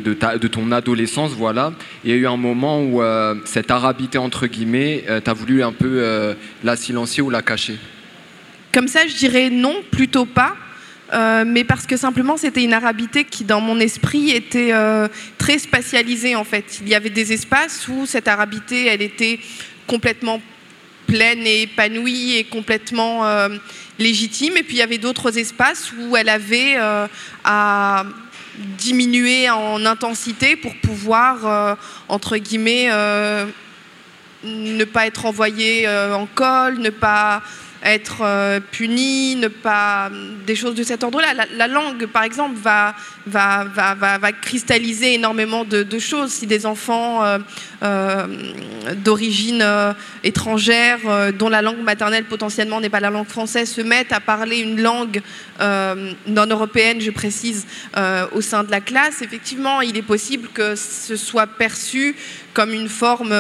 [0.52, 5.04] ton adolescence, voilà, il y a eu un moment où euh, cette arabité, entre guillemets,
[5.10, 7.78] euh, tu voulu un peu euh, la silencier ou la cacher?
[8.72, 10.56] Comme ça, je dirais non, plutôt pas.
[11.46, 14.74] mais parce que simplement c'était une arabité qui dans mon esprit était
[15.38, 16.82] très spatialisée en fait.
[16.82, 19.40] Il y avait des espaces où cette arabité elle était
[19.86, 20.42] complètement
[21.06, 23.22] pleine et épanouie et complètement
[24.00, 26.78] légitime et puis il y avait d'autres espaces où elle avait
[27.44, 28.06] à
[28.78, 31.76] diminuer en intensité pour pouvoir, euh,
[32.08, 33.46] entre guillemets, euh,
[34.44, 37.42] ne pas être envoyé euh, en col, ne pas
[37.84, 40.10] être puni, ne pas
[40.46, 41.46] des choses de cet ordre-là.
[41.56, 46.32] La, langue, par exemple, va va, va, va, cristalliser énormément de, choses.
[46.32, 47.22] Si des enfants
[47.84, 48.28] euh,
[49.04, 49.92] d'origine euh,
[50.24, 54.22] étrangère, euh, dont la langue maternelle potentiellement n'est pas la langue française, se mettent à
[54.22, 55.22] parler une langue
[55.60, 57.66] non européenne, je précise,
[58.34, 62.16] au sein de la classe, effectivement, il est possible que ce soit perçu
[62.54, 63.34] comme une forme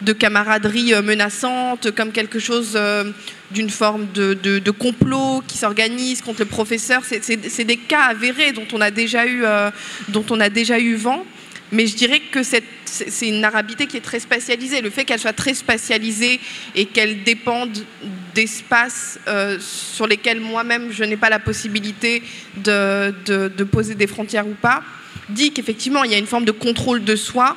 [0.00, 2.76] de camaraderie menaçante, comme quelque chose
[3.52, 7.02] d'une forme de, complot qui s'organise contre le professeur.
[7.04, 9.44] C'est des cas avérés dont on a déjà eu,
[10.08, 11.24] dont on a déjà eu vent.
[11.72, 14.82] Mais je dirais que c'est une arabité qui est très spatialisée.
[14.82, 16.38] Le fait qu'elle soit très spatialisée
[16.74, 17.70] et qu'elle dépende
[18.34, 22.22] d'espaces euh, sur lesquels moi-même je n'ai pas la possibilité
[22.58, 24.82] de, poser des frontières ou pas,
[25.30, 27.56] dit qu'effectivement il y a une forme de contrôle de soi,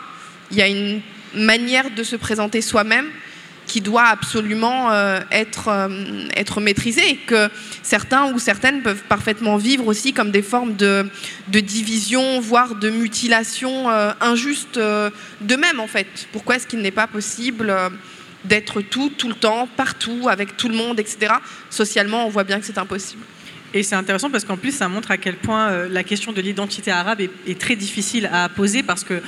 [0.50, 1.02] il y a une
[1.36, 3.08] manière de se présenter soi-même
[3.66, 7.50] qui doit absolument euh, être, euh, être maîtrisé et que
[7.84, 11.08] certains ou certaines peuvent parfaitement vivre aussi comme des formes de,
[11.48, 14.80] de division, voire de mutilation euh, injuste
[15.42, 16.28] d'eux-mêmes en fait.
[16.32, 17.74] Pourquoi est-ce qu'il n'est pas possible
[18.44, 21.34] d'être tout, tout le temps, partout, avec tout le monde, etc.
[21.70, 23.24] Socialement, on voit bien que c'est impossible.
[23.74, 26.92] Et c'est intéressant parce qu'en plus, ça montre à quel point la question de l'identité
[26.92, 29.22] arabe est, est, très difficile à poser parce que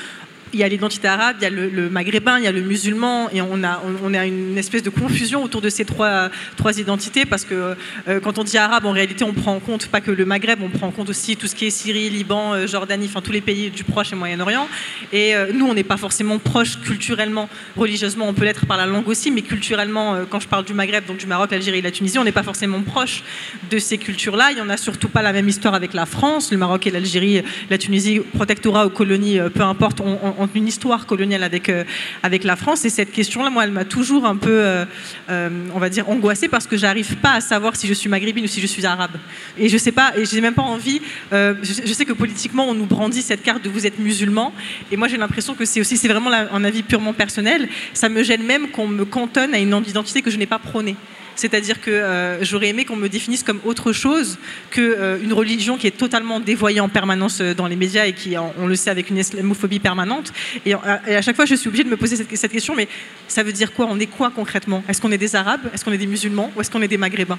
[0.53, 3.29] il y a l'identité arabe, il y a le, maghrébin, il y a le musulman,
[3.31, 7.25] et on a, on, a une espèce de confusion autour de ces trois, trois identités,
[7.25, 7.75] parce que
[8.07, 10.59] euh, quand on dit arabe, en réalité, on prend en compte pas que le Maghreb,
[10.61, 13.31] on prend en compte aussi tout ce qui est Syrie, Liban, euh, Jordanie, enfin tous
[13.31, 14.67] les pays du Proche et Moyen-Orient.
[15.11, 18.85] Et euh, nous, on n'est pas forcément proche culturellement, religieusement, on peut l'être par la
[18.85, 22.17] langue aussi, mais culturellement, quand je parle du Maghreb, donc du Maroc, l'Algérie la Tunisie,
[22.19, 23.23] on n'est pas forcément proche
[23.69, 24.51] de ces cultures-là.
[24.51, 26.91] Il n'y en a surtout pas la même histoire avec la France, le Maroc et
[26.91, 31.83] l'Algérie, la Tunisie, protectorat ou colonie, peu importe, on, une histoire coloniale avec, euh,
[32.23, 32.85] avec la France.
[32.85, 34.85] Et cette question-là, moi, elle m'a toujours un peu, euh,
[35.29, 38.45] euh, on va dire, angoissée parce que j'arrive pas à savoir si je suis maghrébine
[38.45, 39.17] ou si je suis arabe.
[39.57, 41.01] Et je sais pas, et j'ai même pas envie.
[41.31, 44.53] Je, sais que politiquement, on nous brandit cette carte de vous êtes musulman.
[44.91, 47.67] Et moi, j'ai l'impression que c'est aussi, c'est vraiment un avis purement personnel.
[47.93, 50.95] Ça me gêne même qu'on me cantonne à une identité que je n'ai pas prônée.
[51.37, 54.37] C'est-à-dire que euh, j'aurais aimé qu'on me définisse comme autre chose
[54.71, 58.35] qu'une euh, religion qui est totalement dévoyée en permanence euh, dans les médias et qui,
[58.37, 60.33] on le sait, avec une islamophobie permanente.
[60.65, 62.87] Et, à chaque fois, je suis obligée de me poser cette, cette question, mais
[63.27, 63.87] ça veut dire quoi?
[63.89, 64.83] On est quoi concrètement?
[64.89, 65.69] Est-ce qu'on est des Arabes?
[65.73, 66.51] Est-ce qu'on est des musulmans?
[66.55, 67.37] Ou est-ce qu'on est des Maghrébins?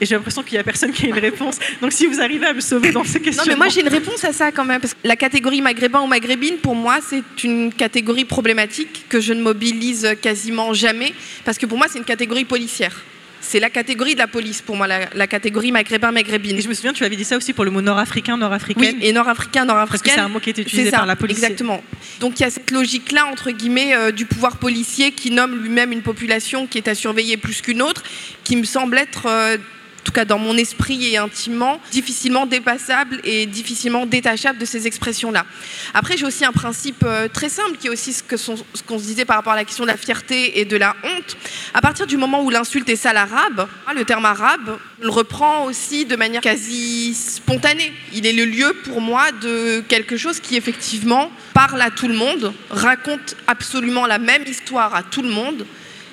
[0.00, 1.58] Et j'ai l'impression qu'il n'y a personne qui a une réponse.
[1.80, 3.44] Donc si vous arrivez à me sauver dans ces questions.
[3.44, 4.80] Non, mais moi j'ai une réponse à ça quand même.
[4.80, 9.32] Parce que la catégorie maghrébin ou maghrébine, pour moi, c'est une catégorie problématique que je
[9.32, 11.12] ne mobilise quasiment jamais.
[11.44, 13.04] Parce que pour moi, c'est une catégorie policière.
[13.48, 16.58] C'est la catégorie de la police pour moi, la, catégorie maghrébin-maghrébine.
[16.58, 18.78] Et je me souviens, tu avais dit ça aussi pour le mot nord-africain, nord-africain.
[18.78, 19.90] Oui, et nord-africain, nord-africain.
[19.90, 21.38] Parce que c'est un mot qui est utilisé par la police.
[21.38, 21.82] Exactement.
[22.20, 25.92] Donc il y a cette logique-là, entre guillemets, euh, du pouvoir policier qui nomme lui-même
[25.92, 28.02] une population qui est à surveiller plus qu'une autre,
[28.44, 29.56] qui me semble être euh,
[30.00, 35.44] tout cas dans mon esprit et intimement, difficilement dépassable et difficilement détachable de ces expressions-là.
[35.94, 39.24] Après, j'ai aussi un principe euh, très simple qui est aussi ce qu'on se disait
[39.24, 41.36] par rapport à la question de la fierté et de la honte.
[41.74, 45.64] À partir du moment où l'insulte est sale arabe, hein, le terme arabe, le reprend
[45.64, 47.92] aussi de manière quasi spontanée.
[48.12, 52.14] Il est le lieu pour moi de quelque chose qui effectivement parle à tout le
[52.14, 55.66] monde, raconte absolument la même histoire à tout le monde.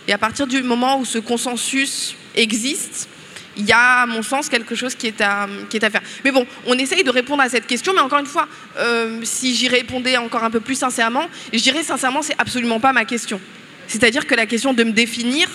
[0.07, 3.07] Et à partir du moment où ce consensus existe,
[3.57, 6.01] il y a, à mon sens, quelque chose qui est à, faire.
[6.23, 9.55] Mais bon, on essaye de répondre à cette question, mais encore une fois, euh, si
[9.55, 13.39] j'y répondais encore un peu plus sincèrement, je dirais sincèrement, c'est absolument pas ma question.
[13.87, 15.47] C'est-à-dire que la question de me définir,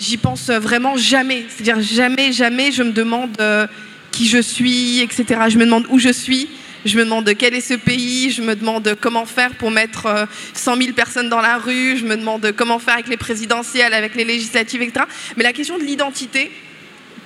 [0.00, 1.44] j'y pense vraiment jamais.
[1.48, 3.66] C'est-à-dire jamais, jamais, je me demande euh,
[4.10, 5.24] qui je suis, etc.
[5.48, 6.48] Je me demande où je suis.
[6.84, 10.72] Je me demande quel est ce pays, je me demande comment faire pour mettre 100
[10.72, 14.14] euh, 000 personnes dans la rue, je me demande comment faire avec les présidentielles, avec
[14.14, 15.04] les législatives, etc.
[15.36, 16.52] Mais la question de l'identité,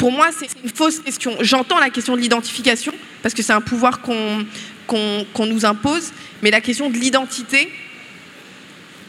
[0.03, 1.37] pour moi, c'est une fausse question.
[1.43, 6.11] J'entends la question de l'identification, parce que c'est un pouvoir qu'on nous impose,
[6.43, 7.73] mais la question de l'identité,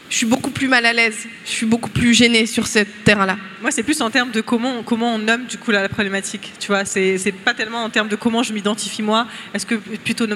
[0.08, 3.38] je suis beaucoup plus mal à l'aise, je suis beaucoup plus gênée sur ce terrain-là.
[3.64, 6.52] Moi, c'est plus en termes de comment, comment on nomme du coup la, problématique.
[6.60, 9.26] Tu vois, c'est, pas tellement en termes de comment je m'identifie moi.
[9.54, 10.26] Est-ce que plutôt,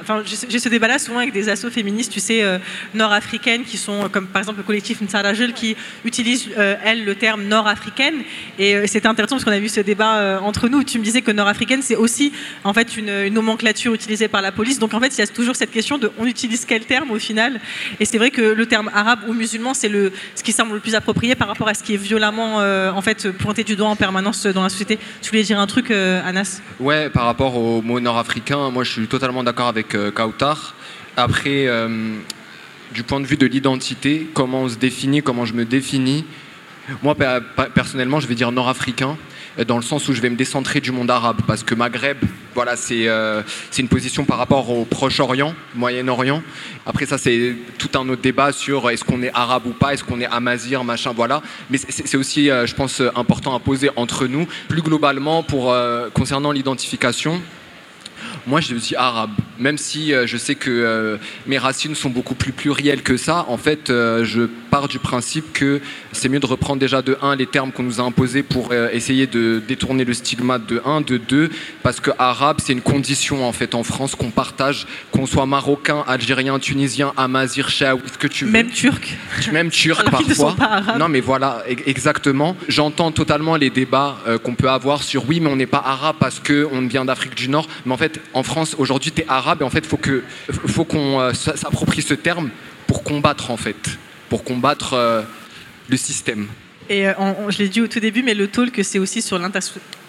[0.00, 2.56] enfin, j'ai ce débat-là souvent avec des assos féministes, tu sais, euh,
[2.94, 7.14] nord-africaines qui sont euh, comme par exemple le collectif Nsarajul qui utilise euh, elle le
[7.14, 8.22] terme nord-africaine.
[8.58, 10.82] Et c'était intéressant parce qu'on a vu ce débat entre nous.
[10.82, 12.32] Tu me disais que nord-africaine c'est aussi
[12.64, 14.78] en fait une, une, nomenclature utilisée par la police.
[14.78, 17.18] Donc en fait, il y a toujours cette question de on utilise quel terme au
[17.18, 17.60] final.
[18.00, 20.94] Et c'est vrai que le terme arabe ou musulman c'est ce qui semble le plus
[20.94, 23.96] approprié par rapport à ce qui est violemment euh, en fait pointé du doigt en
[23.96, 24.98] permanence dans la société.
[25.20, 26.60] Tu voulais dire un truc, euh, Anas?
[26.80, 30.74] Ouais, par rapport au mot nord-africain, moi je suis totalement d'accord avec euh, Kautar.
[31.16, 31.66] Après,
[32.94, 36.24] du point de vue de l'identité, comment on se définit, comment je me définis,
[37.02, 37.16] moi
[37.74, 39.16] personnellement, je vais dire nord-africain
[39.66, 42.18] dans le sens où je vais me décentrer du monde arabe, parce que Maghreb,
[42.54, 43.42] voilà, c'est euh,
[43.78, 46.42] une position par rapport au Proche-Orient, Moyen-Orient.
[46.86, 50.04] Après ça, c'est tout un autre débat sur est-ce qu'on est arabe ou pas, est-ce
[50.04, 51.42] qu'on est amazir, machin, voilà.
[51.70, 54.46] Mais c'est aussi, euh, je pense, important à poser entre nous.
[54.68, 57.40] Plus globalement, euh, concernant l'identification,
[58.48, 59.30] moi, je dis arabe.
[59.58, 63.44] Même si euh, je sais que euh, mes racines sont beaucoup plus plurielles que ça,
[63.48, 65.80] en fait, euh, je pars du principe que
[66.12, 69.26] c'est mieux de reprendre déjà de 1 les termes qu'on nous a imposés pour essayer
[69.26, 71.50] de détourner le stigmate de 1, de 2,
[71.82, 76.04] parce que arabe, c'est une condition en fait en France qu'on partage, qu'on soit marocain,
[76.06, 78.50] algérien, tunisien, amazir, chaoui, ce que tu veux.
[78.50, 79.16] Même turc.
[79.52, 80.54] Même turc parfois.
[80.98, 82.56] Non, mais voilà, exactement.
[82.68, 86.40] J'entends totalement les débats qu'on peut avoir sur oui, mais on n'est pas arabe parce
[86.40, 87.68] qu'on vient d'Afrique du Nord.
[87.86, 89.98] Mais en fait, en France, aujourd'hui, tu es arabe et en fait, il faut
[90.66, 92.50] faut qu'on euh, s'approprie ce terme
[92.86, 93.98] pour combattre, en fait,
[94.28, 95.22] pour combattre euh,
[95.88, 96.48] le système.
[96.88, 97.14] Et euh,
[97.48, 99.38] je l'ai dit au tout début, mais le talk, c'est aussi sur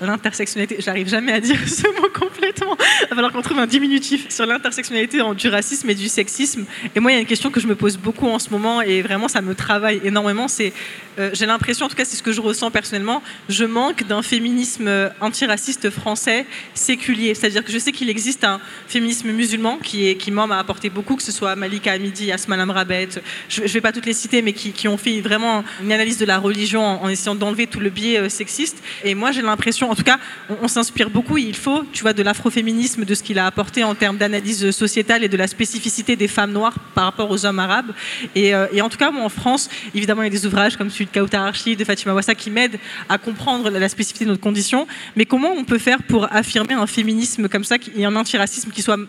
[0.02, 0.78] l'intersectionnalité.
[0.80, 2.78] J'arrive jamais à dire ce mot complètement.
[3.02, 6.66] Il va falloir qu'on trouve un diminutif sur l'intersectionnalité du racisme et du sexisme.
[6.96, 8.82] Et moi, il y a une question que je me pose beaucoup en ce moment,
[8.82, 10.48] et vraiment, ça me travaille énormément.
[10.48, 10.74] C'est,
[11.18, 14.22] euh, j'ai l'impression, en tout cas, c'est ce que je ressens personnellement, je manque d'un
[14.22, 17.34] féminisme euh, antiraciste français séculier.
[17.36, 20.90] C'est-à-dire que je sais qu'il existe un féminisme musulman qui, est, qui moi, m'a apporté
[20.90, 23.10] beaucoup, que ce soit Malika Hamidi, Asma Rabet,
[23.48, 26.18] je ne vais pas toutes les citer, mais qui, qui ont fait vraiment une analyse
[26.18, 28.82] de la religion en, essayant d'enlever tout le biais euh, sexiste.
[29.04, 30.20] Et moi, j'ai l'impression, en tout cas,
[30.62, 31.38] on, s'inspire beaucoup.
[31.38, 35.24] il faut, tu vois, de l'afroféminisme, de ce qu'il a apporté en termes d'analyse sociétale
[35.24, 37.92] et de la spécificité des femmes noires par rapport aux hommes arabes.
[38.36, 40.90] Et, euh, en tout cas, moi, en France, évidemment, il y a des ouvrages comme
[40.90, 44.42] celui de Kautar Archi, de Fatima Wassa, qui m'aident à comprendre la spécificité de notre
[44.42, 44.88] condition.
[45.16, 48.82] Mais comment on peut faire pour affirmer un féminisme comme ça et un antiracisme qui
[48.82, 49.00] soit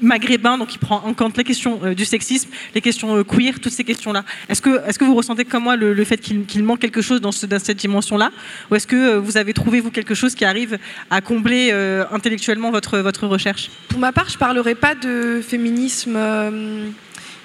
[0.00, 3.60] maghrébin, donc il prend en compte les questions euh, du sexisme, les questions euh, queer,
[3.60, 4.24] toutes ces questions-là.
[4.48, 7.32] Est-ce que, est que vous ressentez comme moi le, fait qu'il manque quelque chose dans,
[7.32, 8.30] cette dimension-là?
[8.70, 10.78] Ou est-ce que euh, vous avez trouvé, vous, quelque chose qui arrive
[11.10, 11.72] à combler
[12.10, 13.70] intellectuellement votre, votre recherche?
[13.88, 16.18] Pour ma part, je ne parlerai pas de féminisme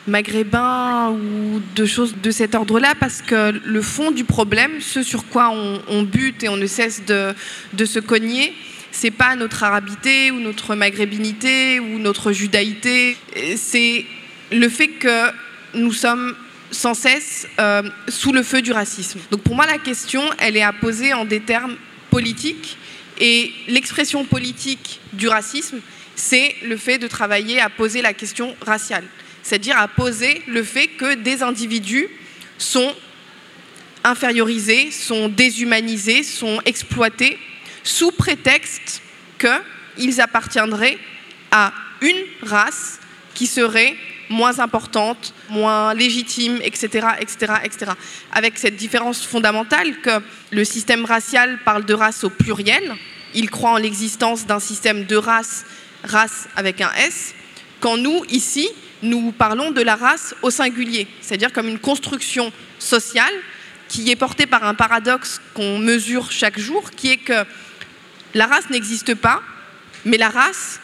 [0.07, 5.27] maghrébin ou de choses de cet ordre-là, parce que le fond du problème, ce sur
[5.27, 8.53] quoi on, bute et on ne cesse de se cogner,
[8.93, 13.17] c'est pas notre arabité ou notre maghrébinité ou notre judaïté,
[13.57, 14.05] c'est
[14.51, 15.31] le fait que
[15.73, 16.35] nous sommes
[16.69, 19.19] sans cesse euh, sous le feu du racisme.
[19.31, 21.75] Donc pour moi, la question, elle est à poser en des termes
[22.11, 22.77] politiques.
[23.19, 25.79] Et l'expression politique du racisme,
[26.15, 29.05] c'est le fait de travailler à poser la question raciale.
[29.41, 32.07] C'est-à-dire à poser le fait que des individus
[32.59, 32.93] sont
[34.03, 37.39] infériorisés, sont déshumanisés, sont exploités
[37.83, 39.01] sous prétexte
[39.39, 40.97] qu'ils appartiendraient
[41.51, 42.99] à une race
[43.33, 43.95] qui serait
[44.29, 47.91] moins importante, moins légitime, etc., etc., etc.
[48.31, 52.95] Avec cette différence fondamentale que le système racial parle de race au pluriel,
[53.33, 55.65] il croit en l'existence d'un système de race,
[56.03, 57.33] race avec un S,
[57.79, 58.69] quand nous, ici,
[59.01, 63.33] nous parlons de la race au singulier, c'est-à-dire comme une construction sociale
[63.89, 67.45] qui est portée par un paradoxe qu'on mesure chaque jour, qui est que
[68.33, 69.41] la race n'existe pas,
[70.05, 70.79] mais la race,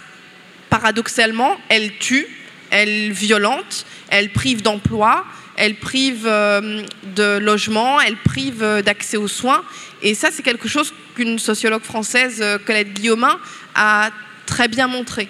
[0.70, 2.28] paradoxalement, elle tue,
[2.70, 6.84] elle violente, elle prive d'emploi, elle prive euh,
[7.16, 9.64] de logement, elle prive euh, d'accès aux soins.
[10.02, 13.38] Et ça, c'est quelque chose qu'une sociologue française, Colette Guillaumin,
[13.76, 14.12] a
[14.46, 15.28] très bien montré.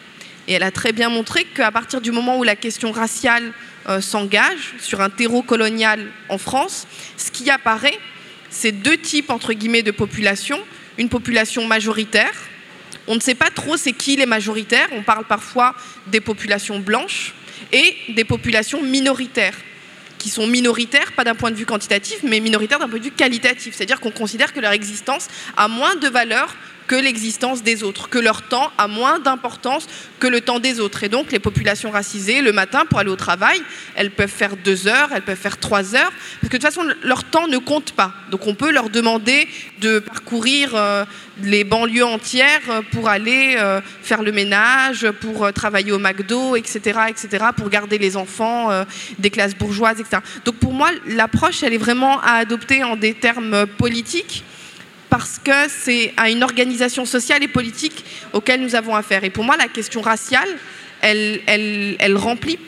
[0.47, 3.51] Et elle a très bien montré qu'à partir du moment où la question raciale
[4.01, 6.85] s'engage sur un terreau colonial en France,
[7.17, 7.97] ce qui apparaît,
[8.49, 10.59] c'est deux types, entre guillemets, de population.
[10.99, 12.33] Une population majoritaire,
[13.07, 14.87] on ne sait pas trop c'est qui les majoritaires.
[14.91, 15.73] On parle parfois
[16.07, 17.33] des populations blanches
[17.71, 19.55] et des populations minoritaires
[20.17, 23.11] qui sont minoritaires, pas d'un point de vue quantitatif, mais minoritaires d'un point de vue
[23.11, 23.73] qualitatif.
[23.73, 26.53] C'est-à-dire qu'on considère que leur existence a moins de valeur
[26.89, 29.85] que l'existence des autres, que leur temps a moins d'importance
[30.19, 31.03] que le temps des autres.
[31.03, 33.61] Et donc les populations racisées, le matin, pour aller au travail,
[33.95, 36.81] elles peuvent faire deux heures, elles peuvent faire trois heures, parce que de toute façon,
[37.03, 38.11] leur temps ne compte pas.
[38.31, 39.47] Donc on peut leur demander
[39.81, 41.05] de parcourir euh,
[41.43, 47.01] les banlieues entières euh, pour aller euh, faire le ménage, pour travailler au McDo, etc.,
[47.07, 48.69] etc., pour garder les enfants
[49.19, 50.23] des classes bourgeoises, etc.
[50.43, 54.43] Donc pour moi, l'approche, elle est vraiment à adopter en des termes politiques
[55.09, 59.23] parce que c'est à une organisation sociale et politique auquel nous avons affaire.
[59.23, 60.49] Et pour moi, la question raciale,
[61.01, 62.59] elle, remplit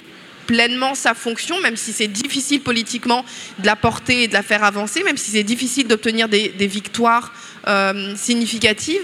[0.48, 3.24] pleinement sa fonction, même si c'est difficile politiquement
[3.60, 7.34] de la porter et de la faire avancer, même si c'est difficile d'obtenir des, victoires
[7.68, 9.02] euh, significatives.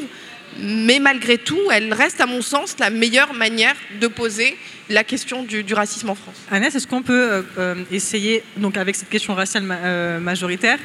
[0.59, 4.57] Mais malgré tout, elle reste, à mon sens, la meilleure manière de poser
[4.89, 6.35] la question du, racisme en France.
[6.49, 9.63] Annès, est-ce qu'on peut euh, euh, essayer, donc avec cette question raciale
[10.19, 10.79] majoritaire,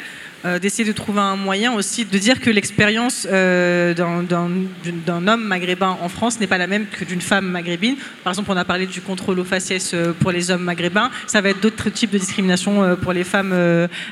[0.44, 5.96] euh, d'essayer de trouver un moyen aussi de dire que l'expérience euh, d'un homme maghrébin
[6.00, 7.94] en France n'est pas la même que d'une femme maghrébine.
[8.24, 11.12] Par exemple, on a parlé du contrôle aux faciès euh, pour les hommes maghrébins.
[11.28, 13.54] Ça va être d'autres types de discrimination pour les femmes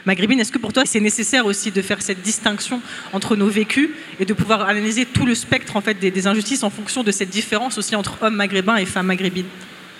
[0.07, 0.38] maghrébines.
[0.38, 2.81] Est-ce que pour toi, c'est nécessaire aussi de faire cette distinction
[3.12, 3.90] entre nos vécus
[4.21, 7.31] et de pouvoir analyser tout le spectre en fait, des, injustices en fonction de cette
[7.31, 9.47] différence aussi entre hommes maghrébins et femmes maghrébines?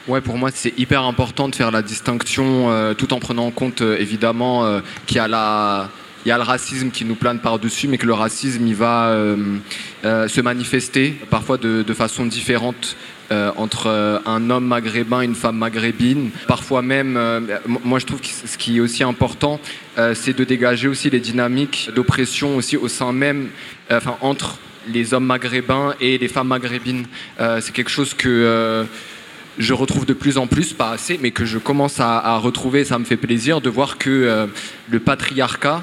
[0.07, 3.81] Ouais, pour moi, c'est hyper important de faire la distinction tout en prenant en compte
[3.81, 5.90] évidemment qu'il y a la
[6.25, 9.09] il y a le racisme qui nous plane par-dessus, mais que le racisme, il va
[9.09, 9.37] euh,
[10.05, 12.97] euh, se manifester parfois de, façon différente
[13.33, 16.31] euh, entre un homme maghrébin et une femme maghrébine.
[16.47, 17.19] Parfois même,
[17.67, 19.61] moi je trouve que ce qui est aussi important,
[20.15, 23.49] c'est de dégager aussi les dynamiques d'oppression aussi au sein même,
[23.91, 27.07] enfin entre les hommes maghrébins et les femmes maghrébines.
[27.61, 28.87] c'est quelque chose que
[29.59, 32.85] je retrouve de plus en plus, pas assez, mais que je commence à, à retrouver.
[32.85, 34.49] Ça me fait plaisir de voir que
[34.89, 35.83] le patriarcat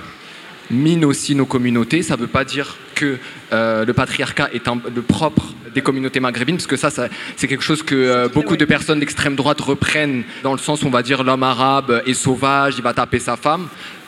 [0.72, 2.04] mine aussi nos communautés.
[2.04, 3.18] Ça ne veut pas dire que
[3.54, 6.90] euh, le patriarcat est le propre des communautés maghrébines, parce que ça,
[7.36, 10.90] c'est quelque chose que euh, beaucoup de personnes d'extrême droite reprennent dans le sens on
[10.90, 13.68] va dire l'homme arabe est sauvage, il va taper sa femme.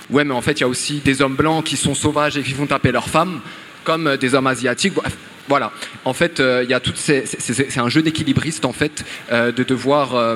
[0.09, 2.41] Ouais, mais en fait, il y a aussi des hommes blancs qui sont sauvages et
[2.41, 3.41] qui vont taper leur femme,
[3.83, 4.93] comme euh, des hommes asiatiques.
[5.49, 5.71] Voilà.
[6.05, 9.63] En fait, euh, il y toutes ces, c'est un jeu d'équilibriste en fait, euh, de
[9.63, 10.35] devoir euh,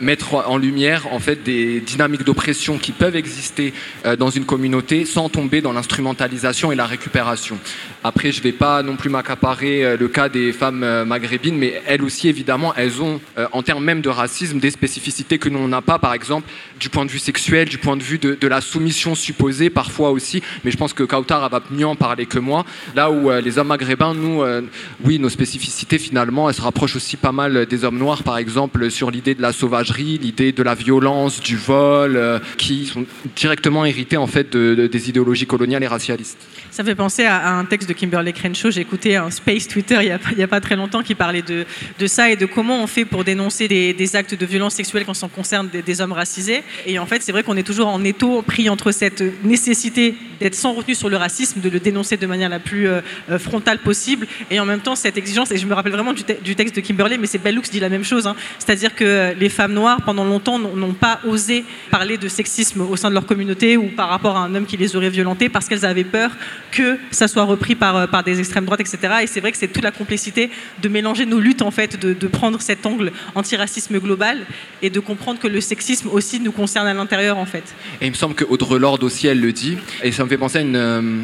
[0.00, 3.74] mettre en lumière en fait des dynamiques d'oppression qui peuvent exister
[4.18, 7.58] dans une communauté sans tomber dans l'instrumentalisation et la récupération.
[8.04, 12.02] Après, je ne vais pas non plus m'accaparer le cas des femmes maghrébines, mais elles
[12.02, 13.20] aussi évidemment, elles ont
[13.52, 16.88] en termes même de racisme des spécificités que nous on n'a pas, par exemple du
[16.88, 20.42] point de vue sexuel, du point de vue de, la soumission supposée parfois aussi.
[20.64, 22.64] Mais je pense que Kautar va mieux en parler que moi.
[22.94, 24.62] Là où les hommes maghrébins, nous euh,
[25.04, 28.90] oui, nos spécificités, finalement, elles se rapprochent aussi pas mal des hommes noirs, par exemple,
[28.90, 33.04] sur l'idée de la sauvagerie, l'idée de la violence, du vol, euh, qui sont
[33.36, 36.38] directement hérités, en fait, des idéologies coloniales et racialistes.
[36.70, 38.70] Ça fait penser à, un texte de Kimberly Crenshaw.
[38.70, 41.64] J'ai écouté un Space Twitter il n'y a, pas très longtemps qui parlait de,
[42.06, 45.28] ça et de comment on fait pour dénoncer des, actes de violence sexuelle quand ça
[45.28, 46.62] concerne des, hommes racisés.
[46.86, 50.54] Et en fait, c'est vrai qu'on est toujours en étau pris entre cette nécessité d'être
[50.54, 53.78] sans retenue sur le racisme, de le dénoncer de manière la plus euh, euh, frontale
[53.78, 55.50] possible, et en même temps cette exigence.
[55.52, 57.88] Et je me rappelle vraiment du, texte de Kimberly, mais c'est Bellux qui dit la
[57.88, 58.26] même chose.
[58.26, 58.34] Hein.
[58.58, 63.08] C'est-à-dire que les femmes noires, pendant longtemps, n'ont pas osé parler de sexisme au sein
[63.08, 65.84] de leur communauté ou par rapport à un homme qui les aurait violentées parce qu'elles
[65.84, 66.32] avaient peur
[66.72, 68.98] que ça soit repris par, euh, par des extrêmes droites, etc.
[69.22, 70.50] Et c'est vrai que c'est toute la complexité
[70.82, 74.46] de mélanger nos luttes, en fait, de, prendre cet angle antiracisme global
[74.82, 77.74] et de comprendre que le sexisme aussi nous concerne à l'intérieur, en fait.
[78.00, 80.58] Et il me semble qu'Audre Lorde aussi, elle le dit, et ça me fait penser
[80.58, 80.76] à une...
[80.76, 81.22] Euh,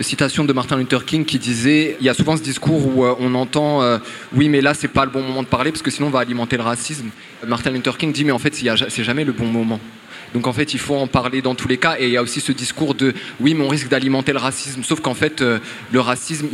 [0.00, 3.14] citation de Martin Luther King qui disait il y a souvent ce discours où euh,
[3.20, 3.80] on entend
[4.34, 6.18] oui mais là c'est pas le bon moment de parler parce que sinon on va
[6.18, 7.10] alimenter le racisme
[7.46, 9.78] Martin Luther King dit mais en fait c'est jamais le bon moment
[10.34, 11.94] donc en fait, il faut en parler dans tous les cas.
[11.98, 14.82] Et il y a aussi ce discours de oui, mais on risque d'alimenter le racisme.
[14.82, 15.60] Sauf qu'en fait, euh,
[15.92, 16.48] le racisme,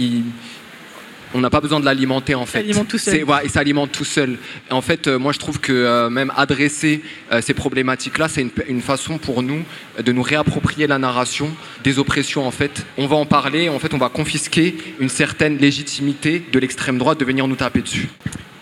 [1.33, 2.59] on n'a pas besoin de l'alimenter en fait.
[2.59, 3.25] Ça alimente tout seul.
[3.43, 4.37] et ça alimente tout seul.
[4.71, 7.03] en fait, euh, moi je trouve que euh, même adresser
[7.41, 9.63] ces problématiques-là, c'est une, façon pour nous
[9.99, 11.49] de nous réapproprier la narration
[11.83, 12.85] des oppressions en fait.
[12.99, 17.19] On va en parler, en fait, on va confisquer une certaine légitimité de l'extrême droite
[17.21, 18.09] de venir nous taper dessus.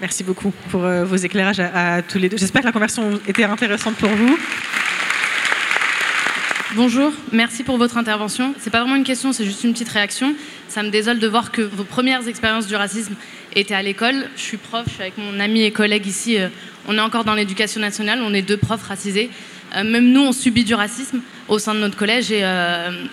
[0.00, 2.36] Merci beaucoup pour vos éclairages à, à tous les deux.
[2.36, 4.38] J'espère que la conversation était intéressante pour vous.
[6.76, 8.54] Bonjour, merci pour votre intervention.
[8.58, 10.34] C'est pas vraiment une question, c'est juste une petite réaction.
[10.68, 13.14] ça me désole de voir que vos premières expériences du racisme
[13.54, 14.26] étaient à l'école.
[14.36, 16.36] Je suis prof, je suis avec mon ami et collègue ici.
[16.86, 19.30] on est encore dans l'éducation nationale, on est deux profs racisés.
[19.76, 22.30] même nous, on subit du racisme au sein de notre collège.
[22.30, 22.44] Et,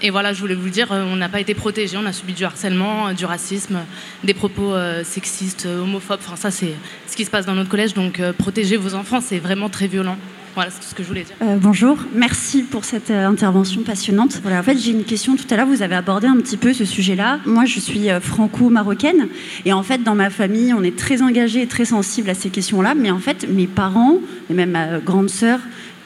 [0.01, 2.34] et voilà, je voulais vous le dire, on n'a pas été protégés, on a subi
[2.34, 3.79] du harcèlement, du racisme,
[4.25, 4.73] des propos
[5.05, 6.19] sexistes, homophobes.
[6.25, 6.73] Enfin, ça, c'est
[7.07, 7.93] ce qui se passe dans notre collège.
[7.93, 10.17] Donc, protéger vos enfants, c'est vraiment très violent.
[10.55, 11.35] Voilà, c'est tout ce que je voulais dire.
[11.41, 14.39] Euh, bonjour, merci pour cette euh, intervention passionnante.
[14.41, 15.35] Voilà, en fait, j'ai une question.
[15.35, 17.39] Tout à l'heure, vous avez abordé un petit peu ce sujet-là.
[17.45, 19.27] Moi, je suis euh, franco-marocaine.
[19.65, 22.49] Et en fait, dans ma famille, on est très engagé et très sensible à ces
[22.49, 22.95] questions-là.
[22.95, 25.59] Mais en fait, mes parents, et même ma grande sœur,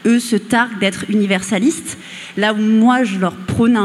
[0.07, 1.99] eux se targuent d'être universalistes.
[2.35, 3.77] Là où moi, je leur prône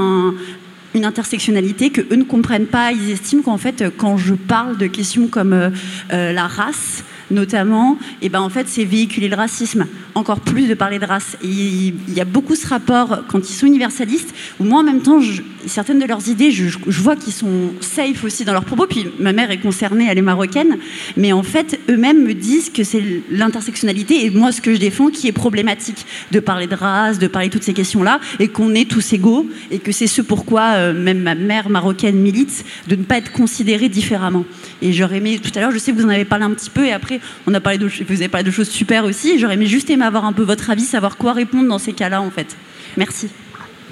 [0.94, 2.90] une intersectionnalité que eux ne comprennent pas.
[2.92, 5.72] Ils estiment qu'en fait, quand je parle de questions comme
[6.10, 9.86] la race, notamment, et eh ben en fait, c'est véhiculer le racisme.
[10.14, 11.36] Encore plus de parler de race.
[11.42, 15.20] Il y a beaucoup ce rapport quand ils sont universalistes, où moi, en même temps,
[15.66, 16.68] certaines de leurs idées, je,
[17.00, 18.86] vois qu'ils sont safe aussi dans leurs propos.
[18.86, 20.78] Puis ma mère est concernée, elle est marocaine,
[21.16, 25.08] mais en fait, eux-mêmes me disent que c'est l'intersectionnalité et moi, ce que je défends,
[25.08, 28.74] qui est problématique de parler de race, de parler de toutes ces questions-là, et qu'on
[28.74, 32.96] est tous égaux, et que c'est ce pourquoi euh, même ma mère marocaine milite de
[32.96, 34.44] ne pas être considérée différemment.
[34.82, 36.70] Et j'aurais aimé tout à l'heure, je sais que vous en avez parlé un petit
[36.70, 37.13] peu, et après
[37.46, 39.38] on a parlé de, vous avez parlé de choses super aussi.
[39.38, 42.20] J'aurais aimé juste aimer avoir un peu votre avis, savoir quoi répondre dans ces cas-là,
[42.20, 42.56] en fait.
[42.96, 43.28] Merci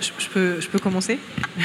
[0.02, 1.18] je, peux, commencer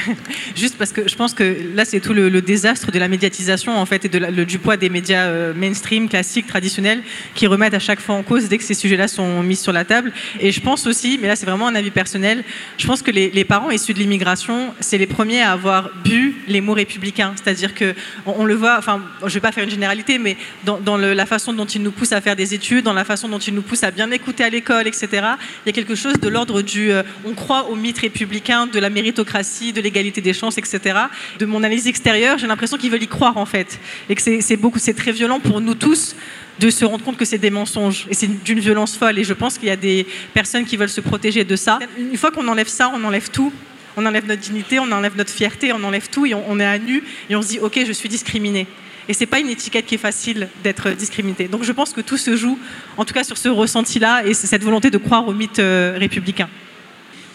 [0.56, 3.86] Juste parce que je pense que là, c'est tout le, désastre de la médiatisation, en
[3.86, 7.02] fait, et du poids des médias euh, mainstream, classiques, traditionnels,
[7.34, 9.84] qui remettent à chaque fois en cause dès que ces sujets-là sont mis sur la
[9.84, 10.12] table.
[10.40, 12.44] Et je pense aussi, mais là, c'est vraiment un avis personnel,
[12.76, 16.60] je pense que les, parents issus de l'immigration, c'est les premiers à avoir bu les
[16.60, 17.32] mots républicains.
[17.36, 17.94] C'est-à-dire que
[18.26, 21.64] on, le voit, enfin, je vais pas faire une généralité, mais dans, la façon dont
[21.64, 23.90] ils nous poussent à faire des études, dans la façon dont ils nous poussent à
[23.90, 27.32] bien écouter à l'école, etc., il y a quelque chose de l'ordre du euh, on
[27.32, 30.98] croit au mythe républicain de la méritocratie, de l'égalité des chances, etc.
[31.38, 34.56] De mon analyse extérieure, j'ai l'impression qu'ils veulent y croire en fait, et que c'est
[34.56, 36.14] beaucoup, c'est très violent pour nous tous
[36.58, 39.18] de se rendre compte que c'est des mensonges et c'est d'une violence folle.
[39.18, 41.78] Et je pense qu'il y a des personnes qui veulent se protéger de ça.
[41.96, 43.52] Une fois qu'on enlève ça, on enlève tout.
[43.96, 46.78] On enlève notre dignité, on enlève notre fierté, on enlève tout et on, est à
[46.78, 48.66] nu et on se dit ok, je suis discriminé.
[49.08, 51.48] Et c'est pas une étiquette qui est facile d'être discriminé.
[51.48, 52.58] Donc je pense que tout se joue,
[52.96, 56.48] en tout cas sur ce ressenti-là et cette volonté de croire au mythe euh, républicain.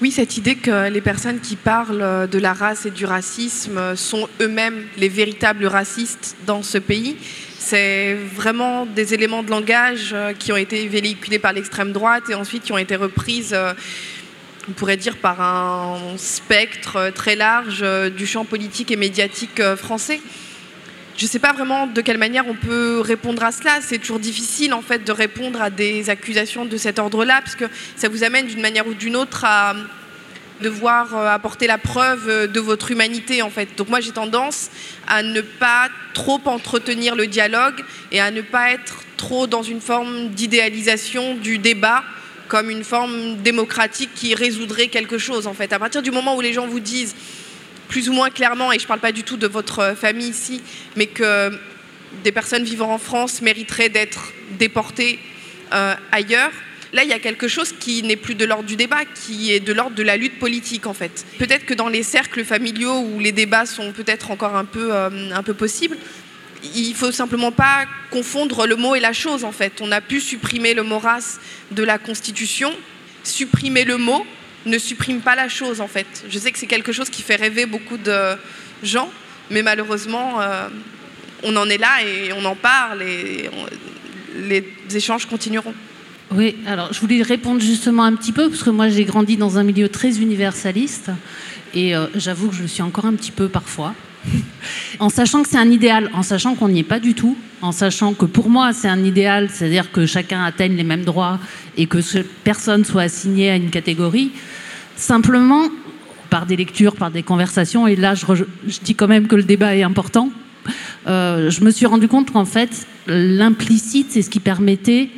[0.04, 4.28] Oui, cette idée que les personnes qui parlent de la race et du racisme sont
[4.42, 7.16] eux-mêmes les véritables racistes dans ce pays,
[7.58, 12.36] c'est vraiment des éléments de langage euh, qui ont été véhiculés par l'extrême droite et
[12.36, 13.72] ensuite qui ont été reprises, euh,
[14.68, 20.20] on pourrait dire, par un spectre très large euh, du champ politique et médiatique français
[21.18, 23.80] je ne sais pas vraiment de quelle manière on peut répondre à cela.
[23.82, 27.66] C'est toujours difficile en fait de répondre à des accusations de cet ordre-là, parce que
[27.96, 29.76] ça vous amène d'une manière ou d'une autre à
[30.62, 33.70] devoir euh, apporter la preuve de votre humanité en fait.
[33.78, 34.70] Donc moi j'ai tendance
[35.08, 39.82] à ne pas trop entretenir le dialogue et à ne pas être trop dans une
[39.82, 42.04] forme d'idéalisation du débat
[42.48, 45.74] comme une forme démocratique qui résoudrait quelque chose en fait.
[45.74, 47.16] À partir du moment où les gens vous disent
[47.94, 50.64] plus ou moins clairement, et je ne parle pas du tout de votre famille ici,
[50.96, 51.52] mais que
[52.24, 55.20] des personnes vivant en France mériteraient d'être déportées
[55.74, 56.50] euh, ailleurs.
[56.92, 59.60] Là, il y a quelque chose qui n'est plus de l'ordre du débat, qui est
[59.60, 61.24] de l'ordre de la lutte politique, en fait.
[61.38, 65.30] Peut-être que dans les cercles familiaux où les débats sont peut-être encore un peu, euh,
[65.32, 65.98] un peu possibles,
[66.74, 69.82] il faut simplement pas confondre le mot et la chose, en fait.
[69.82, 71.40] On a pu supprimer le mot race
[71.70, 72.74] de la Constitution,
[73.24, 74.26] supprimer le mot,
[74.66, 76.26] ne supprime pas la chose en fait.
[76.30, 78.36] Je sais que c'est quelque chose qui fait rêver beaucoup de
[78.82, 79.10] gens,
[79.50, 80.68] mais malheureusement, euh,
[81.44, 83.50] on en est là et on en parle et
[84.36, 85.74] les échanges continueront.
[86.32, 89.58] Oui, alors je voulais répondre justement un petit peu, parce que moi j'ai grandi dans
[89.60, 91.12] un milieu très universaliste,
[91.74, 93.94] et euh, j'avoue que je le suis encore un petit peu parfois,
[95.00, 97.72] en sachant que c'est un idéal, en sachant qu'on n'y est pas du tout, en
[97.72, 101.40] sachant que pour moi c'est un idéal, c'est-à-dire que chacun atteigne les mêmes droits
[101.78, 102.00] et que
[102.44, 104.32] personne soit assigné à une catégorie,
[104.96, 105.70] Simplement,
[106.30, 108.44] par des lectures, par des conversations, et là je,
[108.84, 110.30] dis quand même que le débat est important,
[111.08, 115.10] euh, je me suis rendu compte qu'en fait, l'implicite, c'est ce qui permettait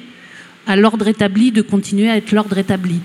[0.66, 3.00] à l'ordre établi de continuer à être l'ordre établi.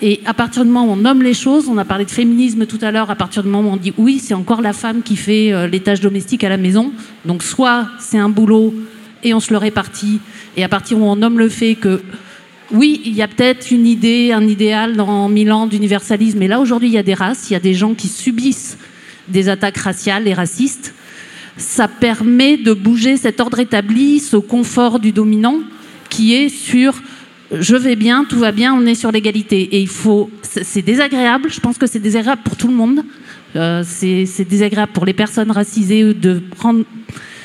[0.00, 2.66] Et à partir du moment où on nomme les choses, on a parlé de féminisme
[2.66, 5.02] tout à l'heure, à partir du moment où on dit oui, c'est encore la femme
[5.02, 6.92] qui fait euh, les tâches domestiques à la maison,
[7.24, 8.72] donc soit c'est un boulot
[9.24, 10.20] et on se le répartit,
[10.56, 12.00] et à partir où on nomme le fait que
[12.70, 16.60] oui, il y a peut-être une idée, un idéal dans mille ans d'universalisme, mais là
[16.60, 18.78] aujourd'hui il y a des races, il y a des gens qui subissent
[19.26, 20.94] des attaques raciales et racistes.
[21.56, 25.58] Ça permet de bouger cet ordre établi, ce confort du dominant
[26.08, 26.94] qui est sur
[27.52, 29.60] je vais bien, tout va bien, on est sur l'égalité.
[29.76, 31.50] Et il faut c'est désagréable.
[31.50, 33.02] Je pense que c'est désagréable pour tout le monde.
[33.56, 36.84] Euh, c'est désagréable pour les personnes racisées de prendre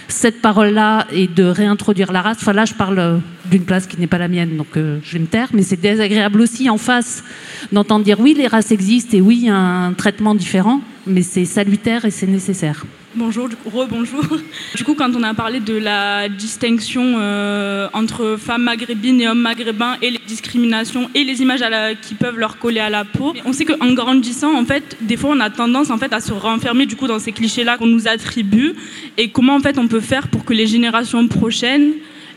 [0.07, 2.37] cette parole-là et de réintroduire la race.
[2.41, 3.17] Enfin là, je parle euh,
[3.49, 5.49] d'une place qui n'est pas la mienne, donc euh, je vais me taire.
[5.53, 7.23] Mais c'est désagréable aussi en face
[7.71, 11.21] d'entendre dire oui, les races existent et oui, il y a un traitement différent, mais
[11.21, 12.85] c'est salutaire et c'est nécessaire.
[13.15, 14.23] Bonjour, re-bonjour.
[14.75, 19.41] Du coup, quand on a parlé de la distinction euh, entre femmes maghrébines et hommes
[19.41, 21.63] maghrébins et les discriminations et les images
[22.01, 25.29] qui peuvent leur coller à la peau, on sait qu'en grandissant, en fait, des fois,
[25.31, 28.07] on a tendance en fait à se renfermer du coup dans ces clichés-là qu'on nous
[28.07, 28.73] attribue.
[29.17, 31.93] Et comment en fait on peut faire pour que les générations prochaines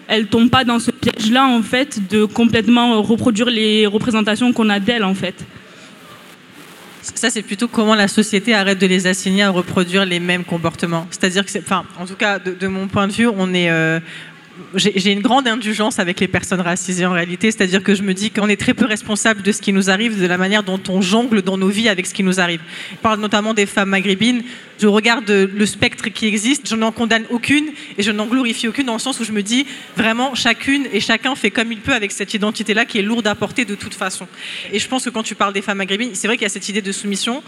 [0.08, 4.78] elles tombent pas dans ce piège-là en fait de complètement reproduire les représentations qu'on a
[4.78, 5.46] d'elles en fait?
[7.14, 11.06] Ça, c'est plutôt comment la société arrête de les assigner à reproduire les mêmes comportements.
[11.10, 14.00] C'est-à-dire que, enfin, en tout cas, de, mon point de vue, on est, euh,
[14.74, 18.30] j'ai une grande indulgence avec les personnes racisées en réalité, c'est-à-dire que je me dis
[18.30, 21.00] qu'on est très peu responsable de ce qui nous arrive, de la manière dont on
[21.00, 22.60] jongle dans nos vies avec ce qui nous arrive.
[22.92, 24.42] Je parle notamment des femmes maghrébines.
[24.78, 28.86] Je regarde le spectre qui existe, je n'en condamne aucune et je n'en glorifie aucune
[28.86, 31.94] dans le sens où je me dis vraiment chacune et chacun fait comme il peut
[31.94, 34.26] avec cette identité-là qui est lourde à porter de toute façon.
[34.72, 36.50] Et je pense que quand tu parles des femmes maghrébines, c'est vrai qu'il y a
[36.50, 37.42] cette idée de soumission.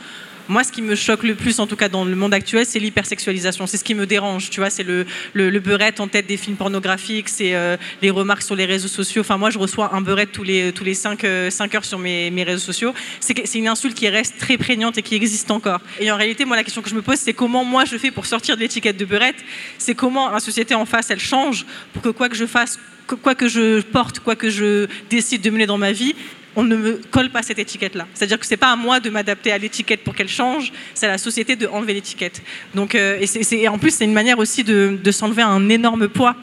[0.48, 2.78] Moi, ce qui me choque le plus, en tout cas dans le monde actuel, c'est
[2.78, 3.66] l'hypersexualisation.
[3.66, 4.70] C'est ce qui me dérange, tu vois.
[4.70, 8.64] C'est le, le, beurette en tête des films pornographiques, c'est euh, les remarques sur les
[8.64, 9.20] réseaux sociaux.
[9.20, 12.30] Enfin, moi, je reçois un beurette tous les, tous les 5, euh, heures sur mes,
[12.30, 12.94] mes réseaux sociaux.
[13.20, 15.80] C'est une insulte qui reste très prégnante et qui existe encore.
[16.00, 18.10] Et en réalité, moi, la question que je me pose, c'est comment moi je fais
[18.10, 19.36] pour sortir de l'étiquette de beurette?
[19.76, 22.78] C'est comment la société en face, elle change pour que quoi que je fasse,
[23.22, 26.14] quoi que je porte, quoi que je décide de mener dans ma vie,
[26.58, 28.08] on ne me colle pas cette étiquette-là.
[28.14, 31.10] C'est-à-dire que c'est pas à moi de m'adapter à l'étiquette pour qu'elle change, c'est à
[31.10, 32.42] la société de enlever l'étiquette.
[32.74, 36.34] Donc, euh, et, en plus, c'est une manière aussi de s'enlever un énorme poids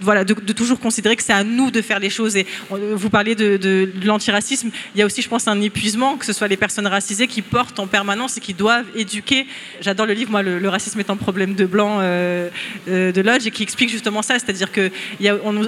[0.00, 2.36] voilà, de, toujours considérer que c'est à nous de faire les choses.
[2.36, 6.32] Et vous parlez de, l'antiracisme, il y a aussi, je pense, un épuisement, que ce
[6.32, 9.46] soit les personnes racisées qui portent en permanence et qui doivent éduquer.
[9.80, 12.48] J'adore le livre, moi, le, racisme est un problème de blanc euh,
[12.88, 14.90] euh, de Lodge, et qui explique justement ça, c'est-à-dire qu'on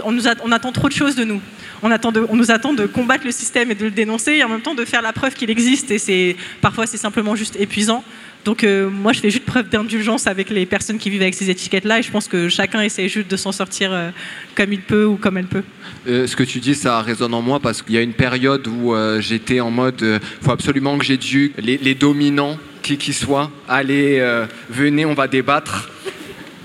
[0.04, 1.40] on, nous attend trop de choses de nous.
[1.82, 4.74] On, nous attend de combattre le système et de le dénoncer, et en même temps
[4.74, 5.90] de faire la preuve qu'il existe.
[5.90, 8.04] Et parfois, c'est simplement juste épuisant.
[8.44, 11.50] Donc euh, moi, je fais juste preuve d'indulgence avec les personnes qui vivent avec ces
[11.50, 14.10] étiquettes-là, et je pense que chacun essaie juste de s'en sortir euh,
[14.54, 15.62] comme il peut ou comme elle peut.
[16.08, 18.66] Euh, ce que tu dis, ça résonne en moi parce qu'il y a une période
[18.66, 23.50] où j'étais en mode, il faut absolument que j'éduque les, les dominants, qui qu'ils soient,
[23.68, 24.24] allez,
[24.70, 25.90] venez, on va débattre.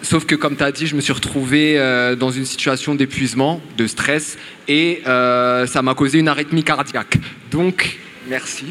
[0.01, 1.75] Sauf que, comme tu as dit, je me suis retrouvé
[2.17, 7.17] dans une situation d'épuisement, de stress, et ça m'a causé une arythmie cardiaque.
[7.51, 7.99] Donc,
[8.29, 8.65] merci.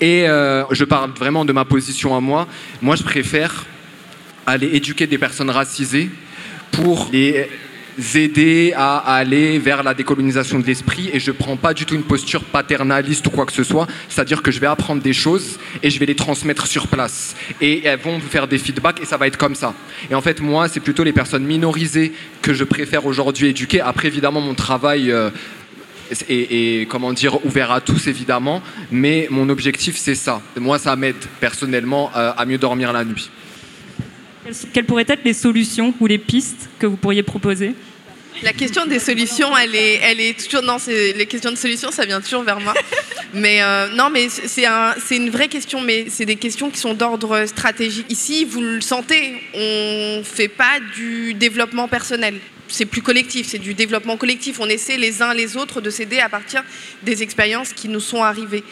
[0.00, 2.46] Et euh, je parle vraiment de ma position à moi.
[2.82, 3.66] Moi, je préfère
[4.46, 6.10] aller éduquer des personnes racisées
[6.72, 7.48] pour les
[8.14, 11.94] aider à aller vers la décolonisation de l'esprit et je ne prends pas du tout
[11.94, 15.58] une posture paternaliste ou quoi que ce soit, c'est-à-dire que je vais apprendre des choses
[15.82, 19.04] et je vais les transmettre sur place et elles vont vous faire des feedbacks et
[19.04, 19.74] ça va être comme ça.
[20.10, 23.80] Et en fait, moi, c'est plutôt les personnes minorisées que je préfère aujourd'hui éduquer.
[23.80, 25.30] Après, évidemment, mon travail euh,
[26.28, 30.40] et, comment dire ouvert à tous évidemment, mais mon objectif c'est ça.
[30.56, 33.30] Moi ça m'aide personnellement euh, à mieux dormir la nuit.
[34.72, 37.74] Quelles pourraient être les solutions ou les pistes que vous pourriez proposer?
[38.42, 40.62] La question des solutions, elle est, elle est toujours.
[40.62, 42.74] Non, les questions de solutions, ça vient toujours vers moi.
[43.32, 46.94] Mais euh, non, mais c'est un, une vraie question, mais c'est des questions qui sont
[46.94, 48.06] d'ordre stratégique.
[48.08, 52.36] Ici, vous le sentez, on ne fait pas du développement personnel
[52.74, 54.58] c'est plus collectif, c'est du développement collectif.
[54.58, 56.64] On essaie les uns les autres de s'aider à partir
[57.04, 58.64] des expériences qui nous sont arrivées.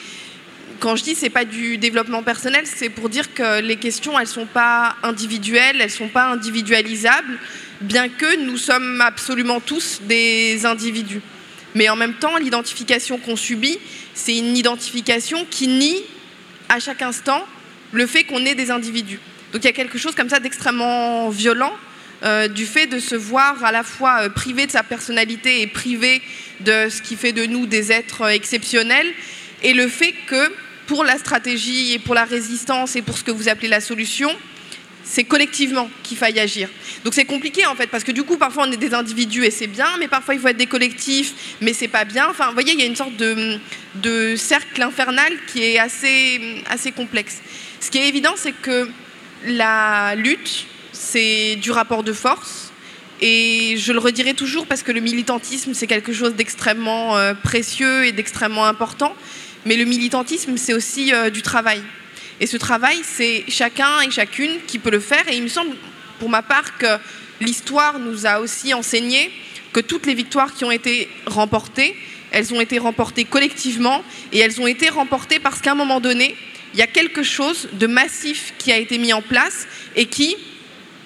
[0.81, 4.27] Quand je dis c'est pas du développement personnel, c'est pour dire que les questions elles
[4.27, 7.39] sont pas individuelles, elles sont pas individualisables,
[7.81, 11.21] bien que nous sommes absolument tous des individus.
[11.77, 13.79] Mais en même temps, l'identification qu'on subit,
[14.15, 16.03] c'est une identification qui nie
[16.69, 17.47] à chaque instant
[17.93, 19.21] le fait qu'on est des individus.
[19.53, 21.73] Donc il y a quelque chose comme ça d'extrêmement violent
[22.25, 25.67] euh, du fait de se voir à la fois euh, privé de sa personnalité et
[25.67, 26.23] privé
[26.61, 29.13] de ce qui fait de nous des êtres euh, exceptionnels,
[29.63, 30.53] et le fait que
[30.87, 34.31] pour la stratégie et pour la résistance et pour ce que vous appelez la solution,
[35.05, 36.69] c'est collectivement qu'il faille agir.
[37.05, 39.51] Donc c'est compliqué en fait, parce que du coup parfois on est des individus et
[39.51, 42.29] c'est bien, mais parfois il faut être des collectifs, mais c'est pas bien.
[42.31, 43.59] Enfin, vous voyez, il y a une sorte de,
[43.97, 47.41] de cercle infernal qui est assez, assez complexe.
[47.81, 48.89] Ce qui est évident, c'est que
[49.45, 50.67] la lutte,
[51.03, 52.73] c'est du rapport de force.
[53.21, 58.07] Et je le redirai toujours parce que le militantisme, c'est quelque chose d'extrêmement euh, précieux
[58.07, 59.15] et d'extrêmement important.
[59.65, 61.83] Mais le militantisme, c'est aussi euh, du travail.
[62.41, 65.29] Et ce travail, c'est chacun et chacune qui peut le faire.
[65.29, 65.77] Et il me semble,
[66.19, 66.99] pour ma part, que
[67.41, 69.31] l'histoire nous a aussi enseigné
[69.73, 71.95] que toutes les victoires qui ont été remportées
[72.33, 76.35] elles ont été remportées collectivement et elles ont été remportées parce qu'à un moment donné,
[76.73, 80.37] il y a quelque chose de massif qui a été mis en place et qui,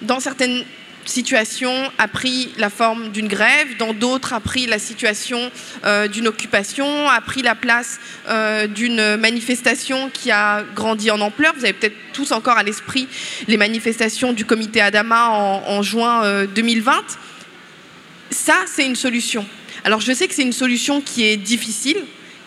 [0.01, 0.63] dans certaines
[1.05, 5.51] situations, a pris la forme d'une grève, dans d'autres a pris la situation
[5.85, 11.53] euh, d'une occupation, a pris la place euh, d'une manifestation qui a grandi en ampleur.
[11.55, 13.07] Vous avez peut-être tous encore à l'esprit
[13.47, 16.91] les manifestations du comité Adama en, juin 2020.
[16.91, 17.01] Euh,
[18.29, 19.45] Ça, c'est une solution.
[19.83, 21.97] Alors je sais que c'est une solution qui est difficile,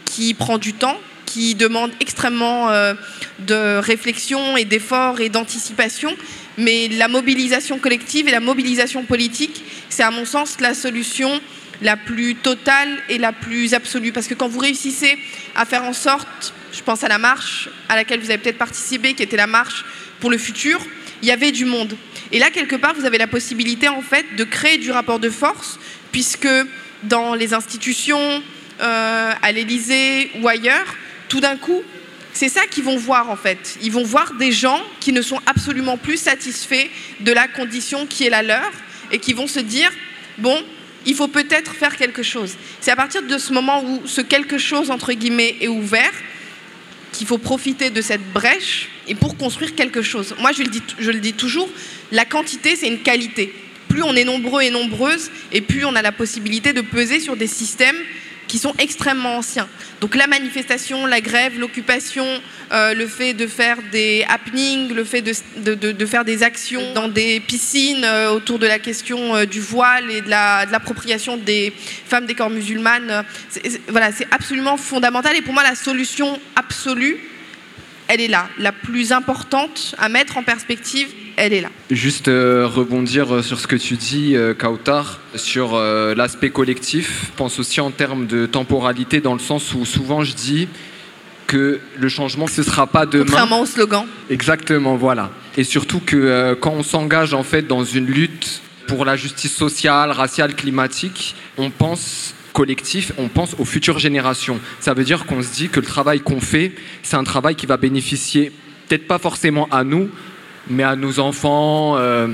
[0.05, 2.94] qui prend du temps, qui demande extrêmement euh,
[3.40, 6.14] de réflexion et d'effort et d'anticipation.
[6.59, 11.40] Mais la mobilisation collective et la mobilisation politique, c'est à mon sens la solution
[11.82, 14.12] la plus totale et la plus absolue.
[14.12, 15.18] Parce que quand vous réussissez
[15.55, 19.14] à faire en sorte, je pense à la marche à laquelle vous avez peut-être participé,
[19.14, 19.84] qui était la marche
[20.20, 20.80] pour le futur,
[21.22, 21.96] il y avait du monde.
[22.32, 25.30] Et là, quelque part, vous avez la possibilité, en fait, de créer du rapport de
[25.30, 25.78] force,
[26.12, 26.48] puisque
[27.03, 28.42] dans les institutions,
[28.80, 30.94] euh, à l'Élysée ou ailleurs,
[31.28, 31.82] tout d'un coup,
[32.33, 33.78] c'est ça qu'ils vont voir en fait.
[33.83, 36.89] Ils vont voir des gens qui ne sont absolument plus satisfaits
[37.20, 38.70] de la condition qui est la leur
[39.11, 39.91] et qui vont se dire,
[40.39, 40.62] bon,
[41.07, 42.57] il faut peut-être faire quelque chose.
[42.81, 46.12] C'est à partir de ce moment où ce quelque chose, entre guillemets, est ouvert,
[47.12, 50.35] qu'il faut profiter de cette brèche et pour construire quelque chose.
[50.39, 51.68] Moi, je le dis, je le dis toujours,
[52.12, 53.53] la quantité, c'est une qualité.
[53.89, 57.37] Plus on est nombreux et nombreuses, et plus on a la possibilité de peser sur
[57.37, 57.97] des systèmes
[58.51, 59.68] qui sont extrêmement anciens.
[60.01, 62.26] Donc la manifestation, la grève, l'occupation,
[62.72, 67.07] euh, le fait de faire des happenings, le fait de, de, faire des actions dans
[67.07, 71.72] des piscines euh, autour de la question euh, du voile et de l'appropriation des
[72.07, 73.24] femmes des corps musulmanes,
[73.86, 75.36] voilà, c'est absolument fondamental.
[75.36, 77.20] Et pour moi, la solution absolue,
[78.09, 78.48] elle est là.
[78.59, 81.09] La plus importante à mettre en perspective,
[81.41, 81.70] elle est là.
[81.91, 87.30] Juste euh, rebondir euh, sur ce que tu dis, euh, Kautar, sur l'aspect collectif.
[87.32, 90.68] Je pense aussi en termes de temporalité, dans le sens où souvent je dis
[91.47, 93.24] que le changement, ce ne sera pas demain.
[93.24, 94.05] Contrairement au slogan.
[94.28, 95.30] Exactement, voilà.
[95.57, 100.11] Et surtout que quand on s'engage en fait dans une lutte pour la justice sociale,
[100.11, 104.61] raciale, climatique, on pense collectif, on pense aux futures générations.
[104.80, 106.72] Ça veut dire qu'on se dit que le travail qu'on fait,
[107.03, 108.53] c'est un travail qui va bénéficier
[108.91, 110.11] peut-être pas forcément à nous,
[110.71, 112.29] mais à nos enfants, euh,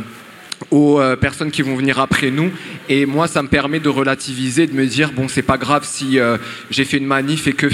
[0.70, 2.51] aux euh, personnes qui vont venir après nous.
[2.89, 6.18] Et moi, ça me permet de relativiser, de me dire, bon, c'est pas grave si
[6.18, 6.37] euh,
[6.70, 7.66] j'ai fait une manif et que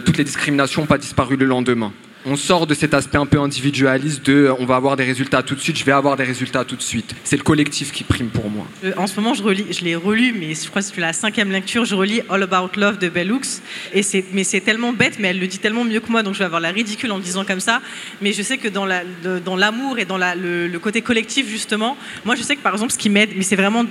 [0.00, 1.92] toutes les discriminations n'ont pas disparu le lendemain
[2.26, 5.54] on sort de cet aspect un peu individualiste de on va avoir des résultats tout
[5.54, 7.14] de suite, je vais avoir des résultats tout de suite.
[7.24, 8.66] C'est le collectif qui prime pour moi.
[8.96, 11.50] En ce moment, je, relis, je l'ai relu, mais je crois que c'est la cinquième
[11.50, 13.62] lecture, je relis All About Love de Bellux.
[13.94, 16.34] Et c'est, mais c'est tellement bête, mais elle le dit tellement mieux que moi, donc
[16.34, 17.80] je vais avoir la ridicule en le disant comme ça.
[18.20, 19.02] Mais je sais que dans, la,
[19.44, 22.92] dans l'amour et dans la, le, côté collectif, justement, moi je sais que par exemple,
[22.92, 23.84] ce qui m'aide, mais c'est vraiment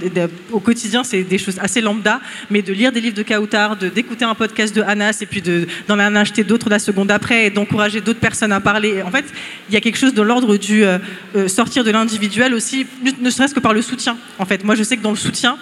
[0.51, 2.19] au quotidien, c'est des choses assez lambda,
[2.49, 5.67] mais de lire des livres de Kautar, d'écouter un podcast de Anas et puis de,
[5.87, 9.01] d'en acheter d'autres la seconde après et d'encourager d'autres personne à parler.
[9.01, 9.25] En fait,
[9.69, 10.99] il y a quelque chose de l'ordre du euh,
[11.35, 12.85] euh, sortir de l'individuel aussi,
[13.19, 14.17] ne serait-ce que par le soutien.
[14.37, 15.57] En fait, moi, je sais que dans le soutien,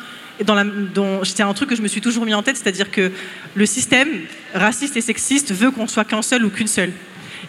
[0.46, 0.66] dans la,
[1.24, 3.12] c'est un truc que je me suis toujours mis en tête, c'est-à-dire que
[3.56, 4.10] le système
[4.54, 6.92] raciste et sexiste veut qu'on soit qu'un seul ou qu'une seule.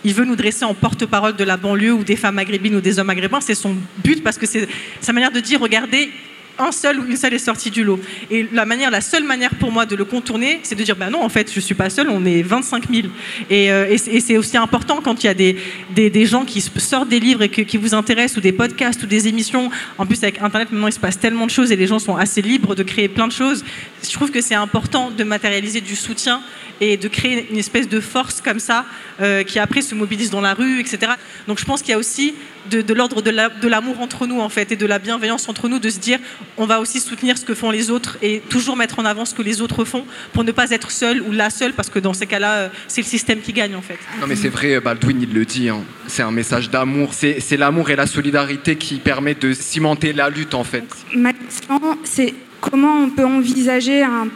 [0.04, 2.98] Il veut nous dresser en porte-parole de la banlieue ou des femmes maghrébines ou des
[2.98, 3.40] hommes maghrébins.
[3.40, 4.68] C'est son but parce que c'est
[5.00, 6.10] sa manière de dire regardez,
[6.58, 8.00] un seul ou une seule est sortie du lot.
[8.30, 11.10] Et la, manière, la seule manière pour moi de le contourner, c'est de dire bah
[11.10, 13.08] non, en fait, je suis pas seule, on est 25 000.
[13.50, 15.56] Euh, et, c'est aussi important quand il y a des,
[15.94, 19.28] des, gens qui sortent des livres et qui vous intéressent, ou des podcasts, ou des
[19.28, 19.70] émissions.
[19.96, 22.16] En plus, avec Internet, maintenant, il se passe tellement de choses et les gens sont
[22.16, 23.64] assez libres de créer plein de choses.
[24.02, 26.42] Je trouve que c'est important de matérialiser du soutien
[26.80, 28.84] et de créer une espèce de force comme ça
[29.20, 31.12] euh, qui après se mobilise dans la rue, etc.
[31.46, 32.34] Donc je pense qu'il y a aussi
[32.70, 35.88] de, l'ordre de l'amour entre nous en fait et de la bienveillance entre nous de
[35.88, 36.18] se dire
[36.56, 39.34] on va aussi soutenir ce que font les autres et toujours mettre en avant ce
[39.34, 42.12] que les autres font pour ne pas être seul ou la seule parce que dans
[42.12, 43.98] ces cas-là euh, c'est le système qui gagne en fait.
[44.20, 45.82] Non mais c'est vrai, Baldwin il le dit, hein.
[46.06, 50.54] c'est un message d'amour, c'est l'amour et la solidarité qui permet de cimenter la lutte
[50.54, 50.84] en fait.
[51.14, 54.28] Ma question c'est comment on peut envisager un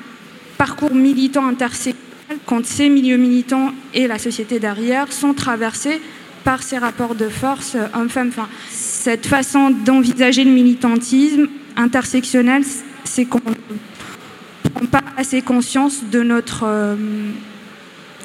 [0.56, 2.11] parcours militant intersectionnel
[2.46, 6.00] quand ces milieux militants et la société derrière sont traversés
[6.44, 8.28] par ces rapports de force hommes-femmes.
[8.28, 12.62] Enfin, cette façon d'envisager le militantisme intersectionnel,
[13.04, 16.96] c'est qu'on prend pas assez conscience de notre euh,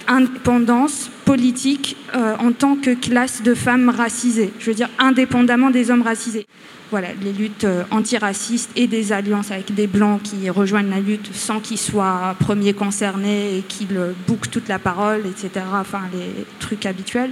[0.08, 4.52] indépendance politique euh, en tant que classe de femmes racisées.
[4.60, 6.48] Je veux dire, indépendamment des hommes racisés.
[6.90, 11.36] Voilà, les luttes euh, antiracistes et des alliances avec des blancs qui rejoignent la lutte
[11.36, 15.66] sans qu'ils soient premiers concernés et qu'ils bouquent toute la parole, etc.
[15.74, 17.32] Enfin, les trucs habituels.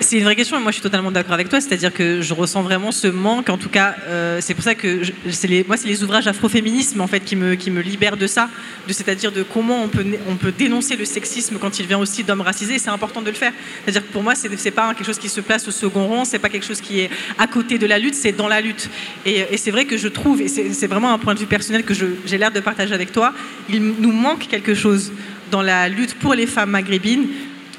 [0.00, 2.34] C'est une vraie question, et moi je suis totalement d'accord avec toi, c'est-à-dire que je
[2.34, 5.88] ressens vraiment ce manque, en tout cas, euh, c'est pour ça que c'est moi c'est
[5.88, 8.48] les ouvrages afroféminisme en fait qui me, qui me libèrent de ça,
[8.86, 12.22] de, c'est-à-dire de comment on peut, on peut dénoncer le sexisme quand il vient aussi
[12.22, 13.52] d'hommes racisés, c'est important de le faire.
[13.82, 16.24] C'est-à-dire que pour moi, c'est, c'est pas quelque chose qui se place au second rang,
[16.24, 18.88] c'est pas quelque chose qui est à côté de la lutte, c'est dans la lutte.
[19.26, 21.94] Et, c'est vrai que je trouve, et c'est, vraiment un point de vue personnel que
[21.94, 23.32] j'ai l'air de partager avec toi,
[23.68, 25.12] il nous manque quelque chose
[25.50, 27.26] dans la lutte pour les femmes maghrébines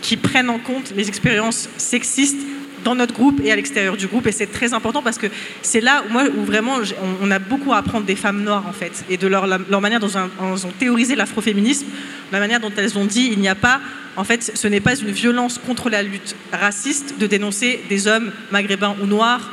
[0.04, 2.38] qui prennent en compte les expériences sexistes
[2.84, 4.28] dans notre groupe et à l'extérieur du groupe.
[4.28, 5.28] Et c'est très important parce que
[5.62, 6.76] c'est là où, moi, où vraiment
[7.22, 10.02] on, a beaucoup à apprendre des femmes noires, en fait, et de leur, leur manière
[10.02, 11.88] dont elles ont théorisé l'afroféminisme,
[12.32, 13.80] la manière dont elles ont dit il n'y a pas,
[14.18, 18.32] en fait, ce n'est pas une violence contre la lutte raciste de dénoncer des hommes
[18.52, 19.50] maghrébins ou noirs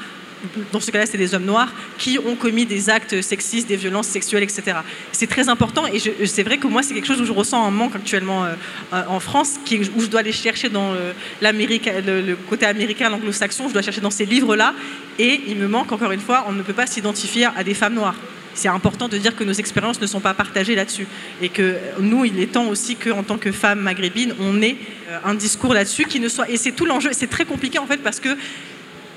[0.73, 4.07] dans ce cas-là, c'est des hommes noirs qui ont commis des actes sexistes, des violences
[4.07, 4.79] sexuelles, etc.
[5.13, 7.71] C'est très important et c'est vrai que moi, c'est quelque chose où je ressens un
[7.71, 8.55] manque actuellement euh,
[8.93, 9.59] euh, en France,
[9.97, 11.13] où je dois aller chercher dans euh,
[11.43, 14.75] le, le, côté américain, l'anglo-saxon, je dois chercher dans ces livres-là
[15.19, 17.95] et il me manque, encore une fois, on ne peut pas s'identifier à des femmes
[17.95, 18.17] noires.
[18.53, 21.07] C'est important de dire que nos expériences ne sont pas partagées là-dessus
[21.41, 24.77] et que nous, il est temps aussi qu'en tant que femmes maghrébines, on ait
[25.25, 26.51] un discours là-dessus qui ne soit.
[26.51, 27.11] Et c'est tout l'enjeu.
[27.13, 28.37] C'est très compliqué en fait parce que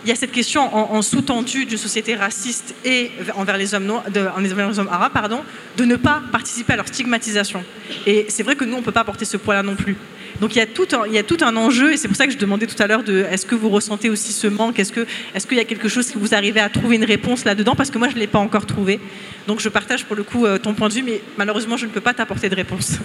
[0.04, 4.04] il y a cette question en, sous-tendu d'une société raciste et envers les hommes, noirs,
[4.38, 5.41] envers les hommes arabes pardon,
[5.78, 7.64] de ne pas participer à leur stigmatisation.
[8.06, 9.95] Et c'est vrai que nous, on ne peut pas porter ce poids-là non plus.
[10.41, 10.66] Donc il y, a
[11.24, 13.45] tout un, enjeu, et c'est pour ça que je demandais tout à l'heure de est-ce
[13.45, 14.80] que vous ressentez aussi ce manque?
[14.80, 17.76] Est-ce qu'il y a quelque chose que vous arrivez à trouver une réponse là-dedans?
[17.76, 18.99] Parce que moi, je ne l'ai pas encore trouvé.
[19.47, 21.91] Donc je partage pour le coup euh, ton point de vue, mais malheureusement, je ne
[21.91, 22.97] peux pas t'apporter de réponse.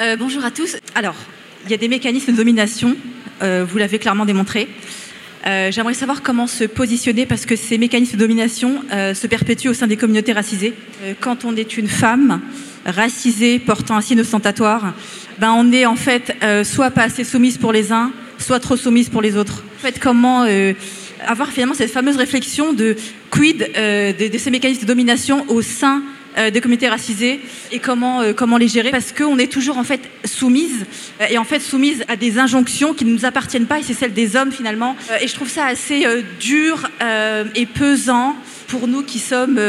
[0.00, 0.76] Euh, bonjour à tous.
[0.94, 1.14] Alors,
[1.64, 2.96] il y a des mécanismes de domination,
[3.42, 4.68] euh, vous l'avez clairement démontré.
[5.46, 9.70] Euh, j'aimerais savoir comment se positionner parce que ces mécanismes de domination euh, se perpétuent
[9.70, 10.72] au sein des communautés racisées.
[11.02, 12.40] Euh, quand on est une femme
[12.86, 14.94] racisée portant un signe ostentatoire,
[15.38, 16.34] ben on est en fait
[16.64, 19.64] soit pas assez soumise pour les uns, soit trop soumise pour les autres.
[19.78, 20.44] En fait, comment
[21.24, 22.96] avoir finalement cette fameuse réflexion de
[23.30, 26.02] quid de, de, ces mécanismes de domination au sein
[26.38, 27.40] euh, des communautés racisées
[27.72, 30.86] et comment, euh, comment les gérer parce qu'on est toujours en fait soumise
[31.20, 33.92] euh, et en fait soumise à des injonctions qui ne nous appartiennent pas et c'est
[33.92, 36.06] celle des hommes finalement et je trouve ça assez
[36.40, 36.88] dur
[37.54, 38.34] et pesant
[38.66, 39.60] pour nous qui sommes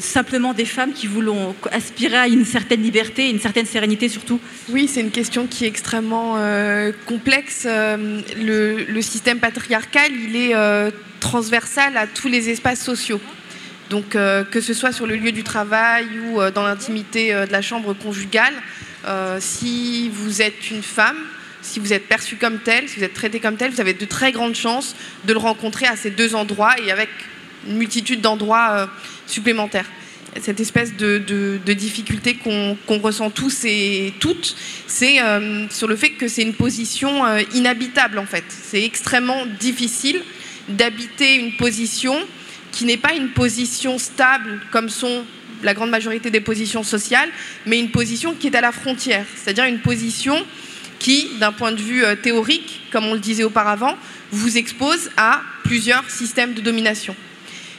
[0.00, 4.40] simplement des femmes qui voulons aspirer à une certaine liberté, une certaine sérénité surtout
[4.70, 6.36] Oui, c'est une question qui est extrêmement
[7.06, 7.66] complexe.
[7.66, 10.54] Le, le, système patriarcal, il est
[11.20, 13.20] transversal à tous les espaces sociaux.
[13.90, 17.46] Donc euh, que ce soit sur le lieu du travail ou euh, dans l'intimité euh,
[17.46, 18.54] de la chambre conjugale,
[19.38, 21.18] si vous êtes une femme,
[21.60, 24.06] si vous êtes perçue comme telle, si vous êtes traitée comme telle, vous avez de
[24.06, 27.10] très grandes chances de le rencontrer à ces deux endroits et avec
[27.66, 28.88] une multitude d'endroits
[29.26, 29.84] supplémentaires.
[30.40, 34.56] Cette espèce de, difficulté qu'on ressent tous et toutes,
[34.86, 35.18] c'est
[35.68, 38.44] sur le fait que c'est une position inhabitable en fait.
[38.48, 40.22] C'est extrêmement difficile
[40.70, 42.16] d'habiter une position
[42.74, 45.24] qui n'est pas une position stable comme sont
[45.62, 47.30] la grande majorité des positions sociales,
[47.66, 50.44] mais une position qui est à la frontière, c'est-à-dire une position
[50.98, 53.96] qui, d'un point de vue euh, théorique, comme on le disait auparavant,
[54.32, 57.14] vous expose à plusieurs systèmes de domination.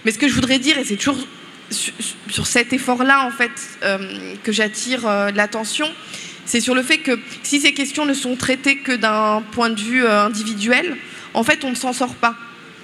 [0.05, 1.27] Mais ce que je voudrais dire, et c'est toujours
[2.29, 3.51] sur cet effort-là en fait
[3.83, 5.89] euh, que j'attire euh, l'attention,
[6.45, 9.81] c'est sur le fait que si ces questions ne sont traitées que d'un point de
[9.81, 10.95] vue individuel,
[11.33, 12.35] en fait, on ne s'en sort pas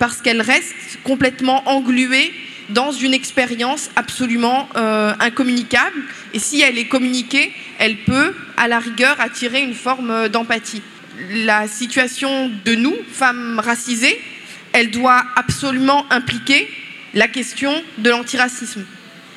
[0.02, 0.74] parce qu'elle reste
[1.04, 2.34] complètement engluée
[2.70, 6.02] dans une expérience absolument euh, incommunicable.
[6.34, 10.82] Et si elle est communiquée, elle peut, à la rigueur, attirer une forme d'empathie.
[11.46, 14.20] La situation de nous, femmes racisées,
[14.74, 16.68] elle doit absolument impliquer
[17.14, 18.84] la question de l'antiracisme.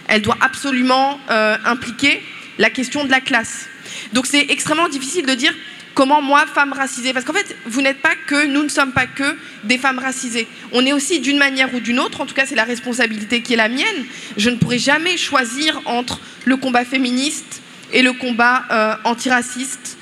[0.09, 2.23] Elle doit absolument euh, impliquer
[2.57, 3.69] la question de la classe.
[4.15, 5.53] Donc c'est extrêmement difficile de dire
[5.95, 9.07] Comment moi, femme racisée Parce qu'en fait, vous n'êtes pas que, nous ne sommes pas
[9.07, 10.49] que des femmes racisées.
[10.73, 13.53] On est aussi d'une manière ou d'une autre, en tout cas c'est la responsabilité qui
[13.53, 14.05] est la mienne.
[14.37, 19.97] Je ne pourrai jamais choisir entre le combat féministe et le combat euh, antiraciste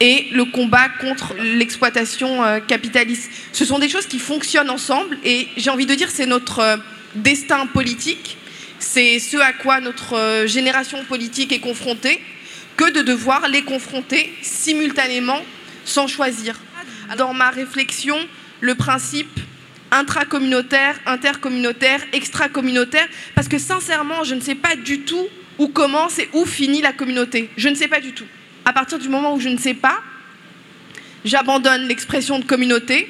[0.00, 3.30] et le combat contre l'exploitation euh, capitaliste.
[3.52, 6.76] Ce sont des choses qui fonctionnent ensemble et j'ai envie de dire c'est notre euh,
[7.14, 8.38] destin politique,
[8.80, 12.20] c'est ce à quoi notre génération politique est confrontée
[12.78, 15.42] que de devoir les confronter simultanément
[15.84, 16.58] sans choisir.
[17.18, 18.16] Dans ma réflexion,
[18.60, 19.40] le principe
[19.90, 25.26] intracommunautaire, intercommunautaire, extracommunautaire, parce que sincèrement, je ne sais pas du tout
[25.58, 27.50] où commence et où finit la communauté.
[27.56, 28.26] Je ne sais pas du tout.
[28.64, 30.00] À partir du moment où je ne sais pas,
[31.24, 33.08] j'abandonne l'expression de communauté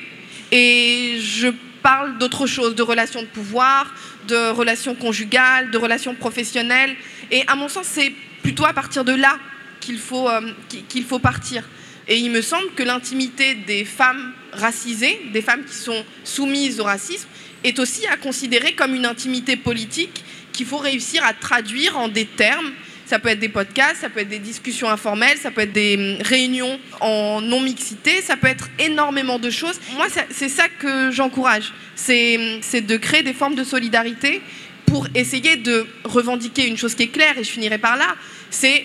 [0.50, 1.48] et je
[1.82, 3.92] parle d'autre chose, de relations de pouvoir,
[4.28, 6.96] de relations conjugales, de relations professionnelles.
[7.30, 9.38] Et à mon sens, c'est plutôt à partir de là
[9.80, 10.52] qu'il faut, euh,
[10.88, 11.64] qu'il faut partir.
[12.08, 16.84] Et il me semble que l'intimité des femmes racisées, des femmes qui sont soumises au
[16.84, 17.28] racisme,
[17.64, 22.24] est aussi à considérer comme une intimité politique qu'il faut réussir à traduire en des
[22.24, 22.72] termes.
[23.04, 25.96] Ça peut être des podcasts, ça peut être des discussions informelles, ça peut être des
[25.96, 29.80] hum, réunions en non-mixité, ça peut être énormément de choses.
[29.94, 31.72] Moi, c'est ça que j'encourage,
[32.08, 34.42] hum, c'est de créer des formes de solidarité
[34.86, 38.16] pour essayer de revendiquer une chose qui est claire, et je finirai par là,
[38.50, 38.84] c'est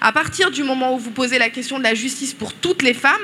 [0.00, 2.94] à partir du moment où vous posez la question de la justice pour toutes les
[2.94, 3.14] femmes,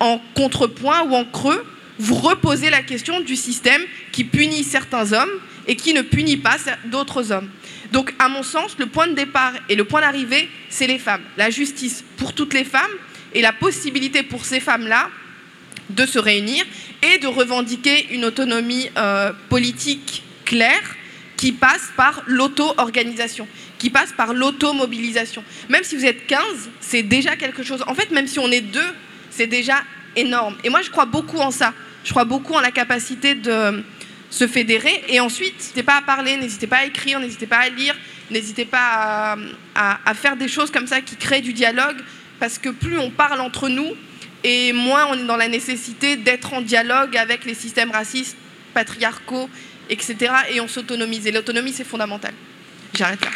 [0.00, 1.64] en contrepoint ou en creux,
[1.98, 5.30] vous reposez la question du système qui punit certains hommes
[5.68, 7.48] et qui ne punit pas d'autres hommes.
[7.92, 11.22] Donc, à mon sens, le point de départ et le point d'arrivée, c'est les femmes.
[11.36, 12.90] La justice pour toutes les femmes
[13.34, 15.08] et la possibilité pour ces femmes-là
[15.90, 16.64] de se réunir
[17.02, 20.96] et de revendiquer une autonomie euh, politique claire
[21.36, 23.48] qui passe par l'auto-organisation,
[23.82, 25.42] qui passe par l'auto-mobilisation.
[25.68, 26.40] Même si vous êtes 15,
[26.78, 27.82] c'est déjà quelque chose.
[27.88, 28.94] En fait, même si on est deux,
[29.28, 29.82] c'est déjà
[30.14, 30.56] énorme.
[30.62, 31.74] Et moi, je crois beaucoup en ça.
[32.04, 33.82] Je crois beaucoup en la capacité de
[34.30, 35.02] se fédérer.
[35.08, 37.96] Et ensuite, n'hésitez pas à parler, n'hésitez pas à écrire, n'hésitez pas à lire,
[38.30, 39.36] n'hésitez pas
[39.74, 41.96] à, faire des choses comme ça qui créent du dialogue.
[42.38, 43.96] Parce que plus on parle entre nous,
[44.44, 48.36] et moins on est dans la nécessité d'être en dialogue avec les systèmes racistes,
[48.74, 49.50] patriarcaux,
[49.90, 50.32] etc.
[50.52, 51.26] Et on s'autonomise.
[51.26, 52.32] Et l'autonomie, c'est fondamental.
[52.94, 53.30] J'arrête là.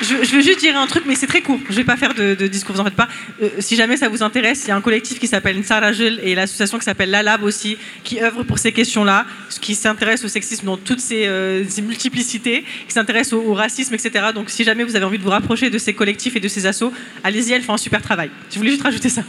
[0.00, 1.60] Je, veux juste dire un truc, mais c'est très court.
[1.66, 3.08] Je ne vais pas faire de, discours, vous en faites pas.
[3.42, 6.34] Euh, si jamais ça vous intéresse, il y a un collectif qui s'appelle Nsarajel et
[6.34, 9.26] l'association qui s'appelle Lalab aussi, qui œuvre pour ces questions-là,
[9.60, 14.26] qui s'intéresse au sexisme dans toutes ses, euh, multiplicités, qui s'intéresse au, racisme, etc.
[14.34, 16.66] Donc si jamais vous avez envie de vous rapprocher de ces collectifs et de ces
[16.66, 16.92] assos,
[17.22, 18.30] allez-y, elles font un super travail.
[18.50, 19.22] Je voulais juste rajouter ça?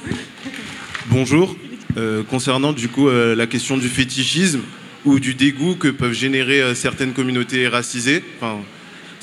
[1.07, 1.55] Bonjour.
[1.97, 4.61] Euh, concernant du coup la question du fétichisme
[5.05, 8.59] ou du dégoût que peuvent générer certaines communautés racisées, enfin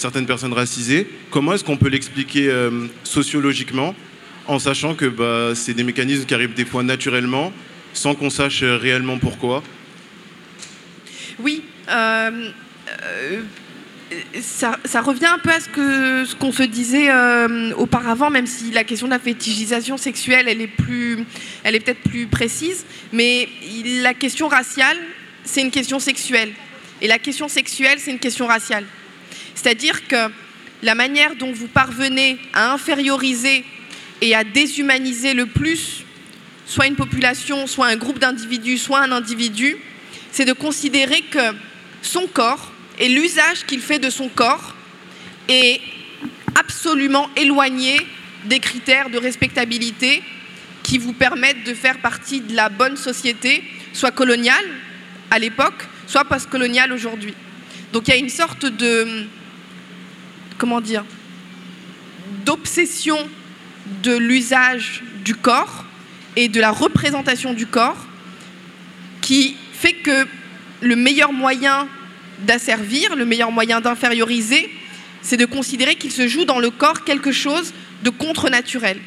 [0.03, 1.07] certaines personnes racisées.
[1.31, 3.95] Comment est-ce qu'on peut l'expliquer euh, sociologiquement
[4.47, 7.53] en sachant que bah, c'est des mécanismes qui arrivent des fois naturellement
[7.95, 9.63] sans qu'on sache réellement pourquoi?
[11.39, 11.63] Oui.
[11.89, 12.51] Euh,
[13.05, 13.41] euh,
[14.41, 17.09] ça, revient un peu à ce qu'on ce qu'on se disait
[17.77, 21.25] auparavant, même si la question de la fétichisation sexuelle, elle est, plus,
[21.63, 23.49] elle est peut-être plus précise, mais
[24.03, 24.99] la question raciale,
[25.45, 26.53] c'est une question sexuelle.
[27.01, 28.85] Et la question sexuelle, c'est une question raciale.
[29.55, 30.31] C'est-à-dire que
[30.83, 33.65] la manière dont vous parvenez à inférioriser
[34.21, 36.05] et à déshumaniser le plus
[36.67, 39.77] soit une population, soit un groupe d'individus, soit un individu,
[40.31, 41.55] c'est de considérer que
[42.01, 44.75] son corps et l'usage qu'il fait de son corps
[45.49, 45.81] est
[46.55, 47.97] absolument éloigné
[48.45, 50.23] des critères de respectabilité
[50.83, 54.65] qui vous permettent de faire partie de la bonne société, soit coloniale
[55.31, 57.35] à l'époque, soit post-coloniale aujourd'hui.
[57.93, 59.27] Donc il y a une sorte de
[60.63, 61.05] comment dire,
[62.47, 63.19] d'obsession
[64.05, 65.85] de l'usage du corps
[66.37, 68.07] et de la représentation du corps
[69.23, 70.25] qui fait que
[70.81, 71.89] le meilleur moyen
[72.47, 74.71] d'asservir, le meilleur moyen d'inférioriser,
[75.21, 78.99] c'est de considérer qu'il se joue dans le corps quelque chose de contre-naturel.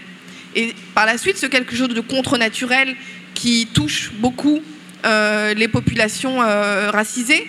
[0.56, 2.98] Et par la suite, ce quelque chose de contre-naturel
[3.34, 4.62] qui touche beaucoup
[5.06, 7.48] euh, les populations euh, racisées,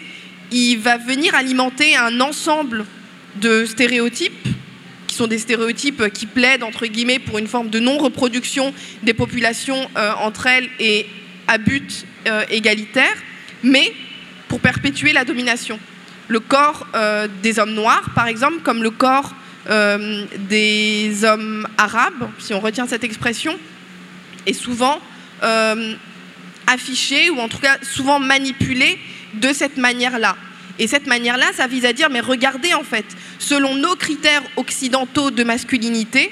[0.53, 2.87] il va venir alimenter un ensemble
[3.41, 4.49] de stéréotypes
[5.07, 9.89] qui sont des stéréotypes qui plaident entre guillemets pour une forme de non-reproduction des populations
[9.97, 11.07] euh, entre elles et
[11.49, 13.14] à but euh, égalitaire,
[13.62, 13.93] mais
[14.49, 15.78] pour perpétuer la domination.
[16.28, 19.34] Le corps euh, des hommes noirs, par exemple, comme le corps
[20.49, 23.59] des hommes arabes, si on retient cette expression,
[24.47, 25.01] est souvent
[26.68, 28.97] affiché ou en tout cas souvent manipulé
[29.34, 30.37] de cette manière-là.
[30.79, 33.07] Et cette manière-là, ça vise à dire, mais regardez en fait,
[33.39, 36.31] selon nos critères occidentaux de masculinité,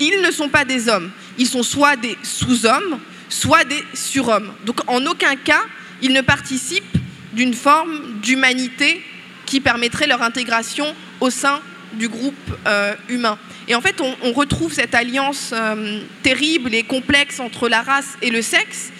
[0.00, 1.10] ils ne sont pas des hommes.
[1.38, 2.98] Ils sont soit des sous-hommes,
[3.28, 4.52] soit des surhommes.
[4.64, 5.62] Donc en aucun cas,
[6.02, 6.98] ils ne participent
[7.32, 9.02] d'une forme d'humanité
[9.46, 11.60] qui permettrait leur intégration au sein
[11.92, 12.34] du groupe
[12.66, 13.38] euh, humain.
[13.68, 18.30] Et en fait, on, retrouve cette alliance euh, terrible et complexe entre la race et
[18.30, 18.90] le sexe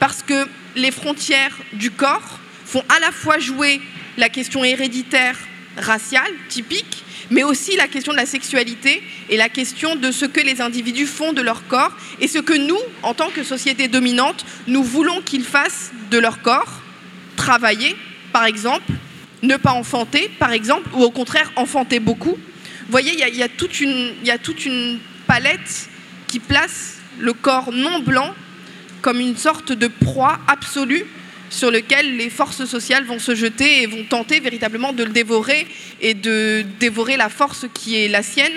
[0.00, 0.46] parce que
[0.76, 3.80] les frontières du corps font à la fois jouer
[4.16, 5.36] la question héréditaire
[5.76, 10.40] raciale typique, mais aussi la question de la sexualité et la question de ce que
[10.40, 14.44] les individus font de leur corps et ce que nous, en tant que société dominante,
[14.66, 16.82] nous voulons qu'ils fassent de leur corps,
[17.36, 17.96] travailler,
[18.32, 18.92] par exemple,
[19.42, 22.36] ne pas enfanter, par exemple, ou au contraire enfanter beaucoup.
[22.36, 23.48] Vous voyez, il y, a
[24.38, 25.88] toute une palette
[26.28, 28.34] qui place le corps non blanc
[29.00, 31.06] comme une sorte de proie absolue
[31.52, 35.66] sur lequel les forces sociales vont se jeter et vont tenter véritablement de le dévorer
[36.00, 38.52] et de dévorer la force qui est la sienne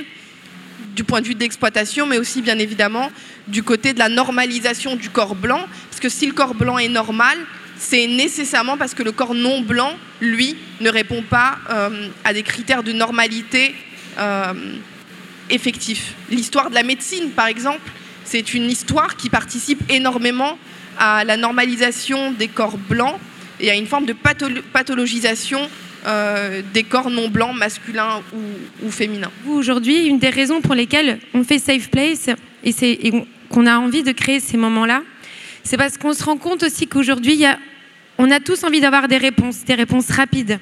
[0.96, 3.12] du point de vue d'exploitation, mais aussi bien évidemment
[3.50, 5.60] du côté de la normalisation du corps blanc.
[5.90, 7.38] Parce que si le corps blanc est normal,
[7.78, 12.44] c'est nécessairement parce que le corps non blanc, lui, ne répond pas euh, à des
[12.44, 13.76] critères de normalité
[14.18, 14.54] euh,
[15.50, 16.14] effectifs.
[16.30, 17.92] L'histoire de la médecine, par exemple,
[18.24, 20.58] c'est une histoire qui participe énormément
[20.98, 23.18] à la normalisation des corps blancs
[23.60, 24.14] et à une forme de
[24.74, 25.70] pathologisation
[26.08, 28.22] euh, des corps non blancs, masculins
[28.84, 29.32] ou, féminins.
[29.48, 32.30] Aujourd'hui, une des raisons pour lesquelles on fait Safe Place
[32.64, 33.12] et,
[33.50, 35.02] qu'on a envie de créer ces moments-là,
[35.64, 37.44] c'est parce qu'on se rend compte aussi qu'aujourd'hui,
[38.18, 40.60] on a tous envie d'avoir des réponses, des réponses rapides,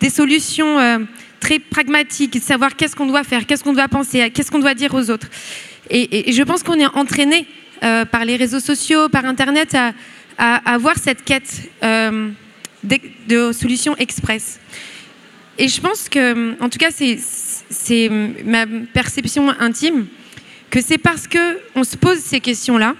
[0.00, 0.98] des solutions euh,
[1.38, 4.74] très pragmatiques, de savoir qu'est-ce qu'on doit faire, qu'est-ce qu'on doit penser, qu'est-ce qu'on doit
[4.74, 5.28] dire aux autres.
[5.88, 7.46] Et, je pense qu'on est entraîné
[7.82, 9.92] euh, par les réseaux sociaux, par Internet, à,
[10.64, 12.30] avoir cette quête euh,
[12.82, 14.58] de, solutions express.
[15.58, 18.10] Et je pense que, en tout cas, c'est
[18.44, 20.06] ma perception intime,
[20.70, 22.94] que c'est parce qu'on se pose ces questions-là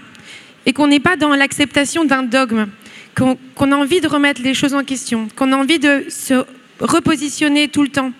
[0.67, 2.67] et qu'on n'est pas dans l'acceptation d'un dogme,
[3.15, 6.45] qu'on a envie de remettre les choses en question, qu'on a envie de se
[6.81, 8.13] repositionner tout le temps,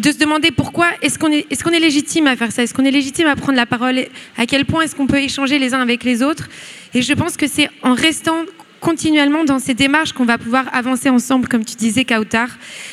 [0.00, 2.84] de se demander pourquoi est-ce qu'on est, est, est légitime à faire ça, est-ce qu'on
[2.84, 5.80] est légitime à prendre la parole, à quel point est-ce qu'on peut échanger les uns
[5.80, 6.48] avec les autres?
[6.94, 8.38] Et je pense que c'est en restant
[8.80, 12.48] continuellement dans ces démarches qu'on va pouvoir avancer ensemble, comme tu disais, Kautar.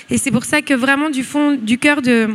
[0.09, 2.27] Et c'est pour ça que vraiment du fond du cœur de,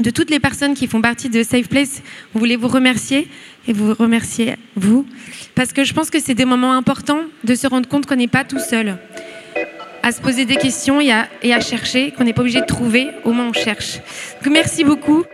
[0.00, 2.02] de toutes les personnes qui font partie de Safe Place,
[2.34, 3.28] on voulait vous remercier
[3.68, 5.06] et vous remercier, vous,
[5.54, 8.26] parce que je pense que c'est des moments importants de se rendre compte qu'on n'est
[8.26, 8.98] pas tout seul
[10.02, 13.32] à se poser des questions et à, chercher, qu'on n'est pas obligé de trouver, au
[13.32, 14.00] moins on cherche.
[14.42, 15.24] Donc, merci beaucoup.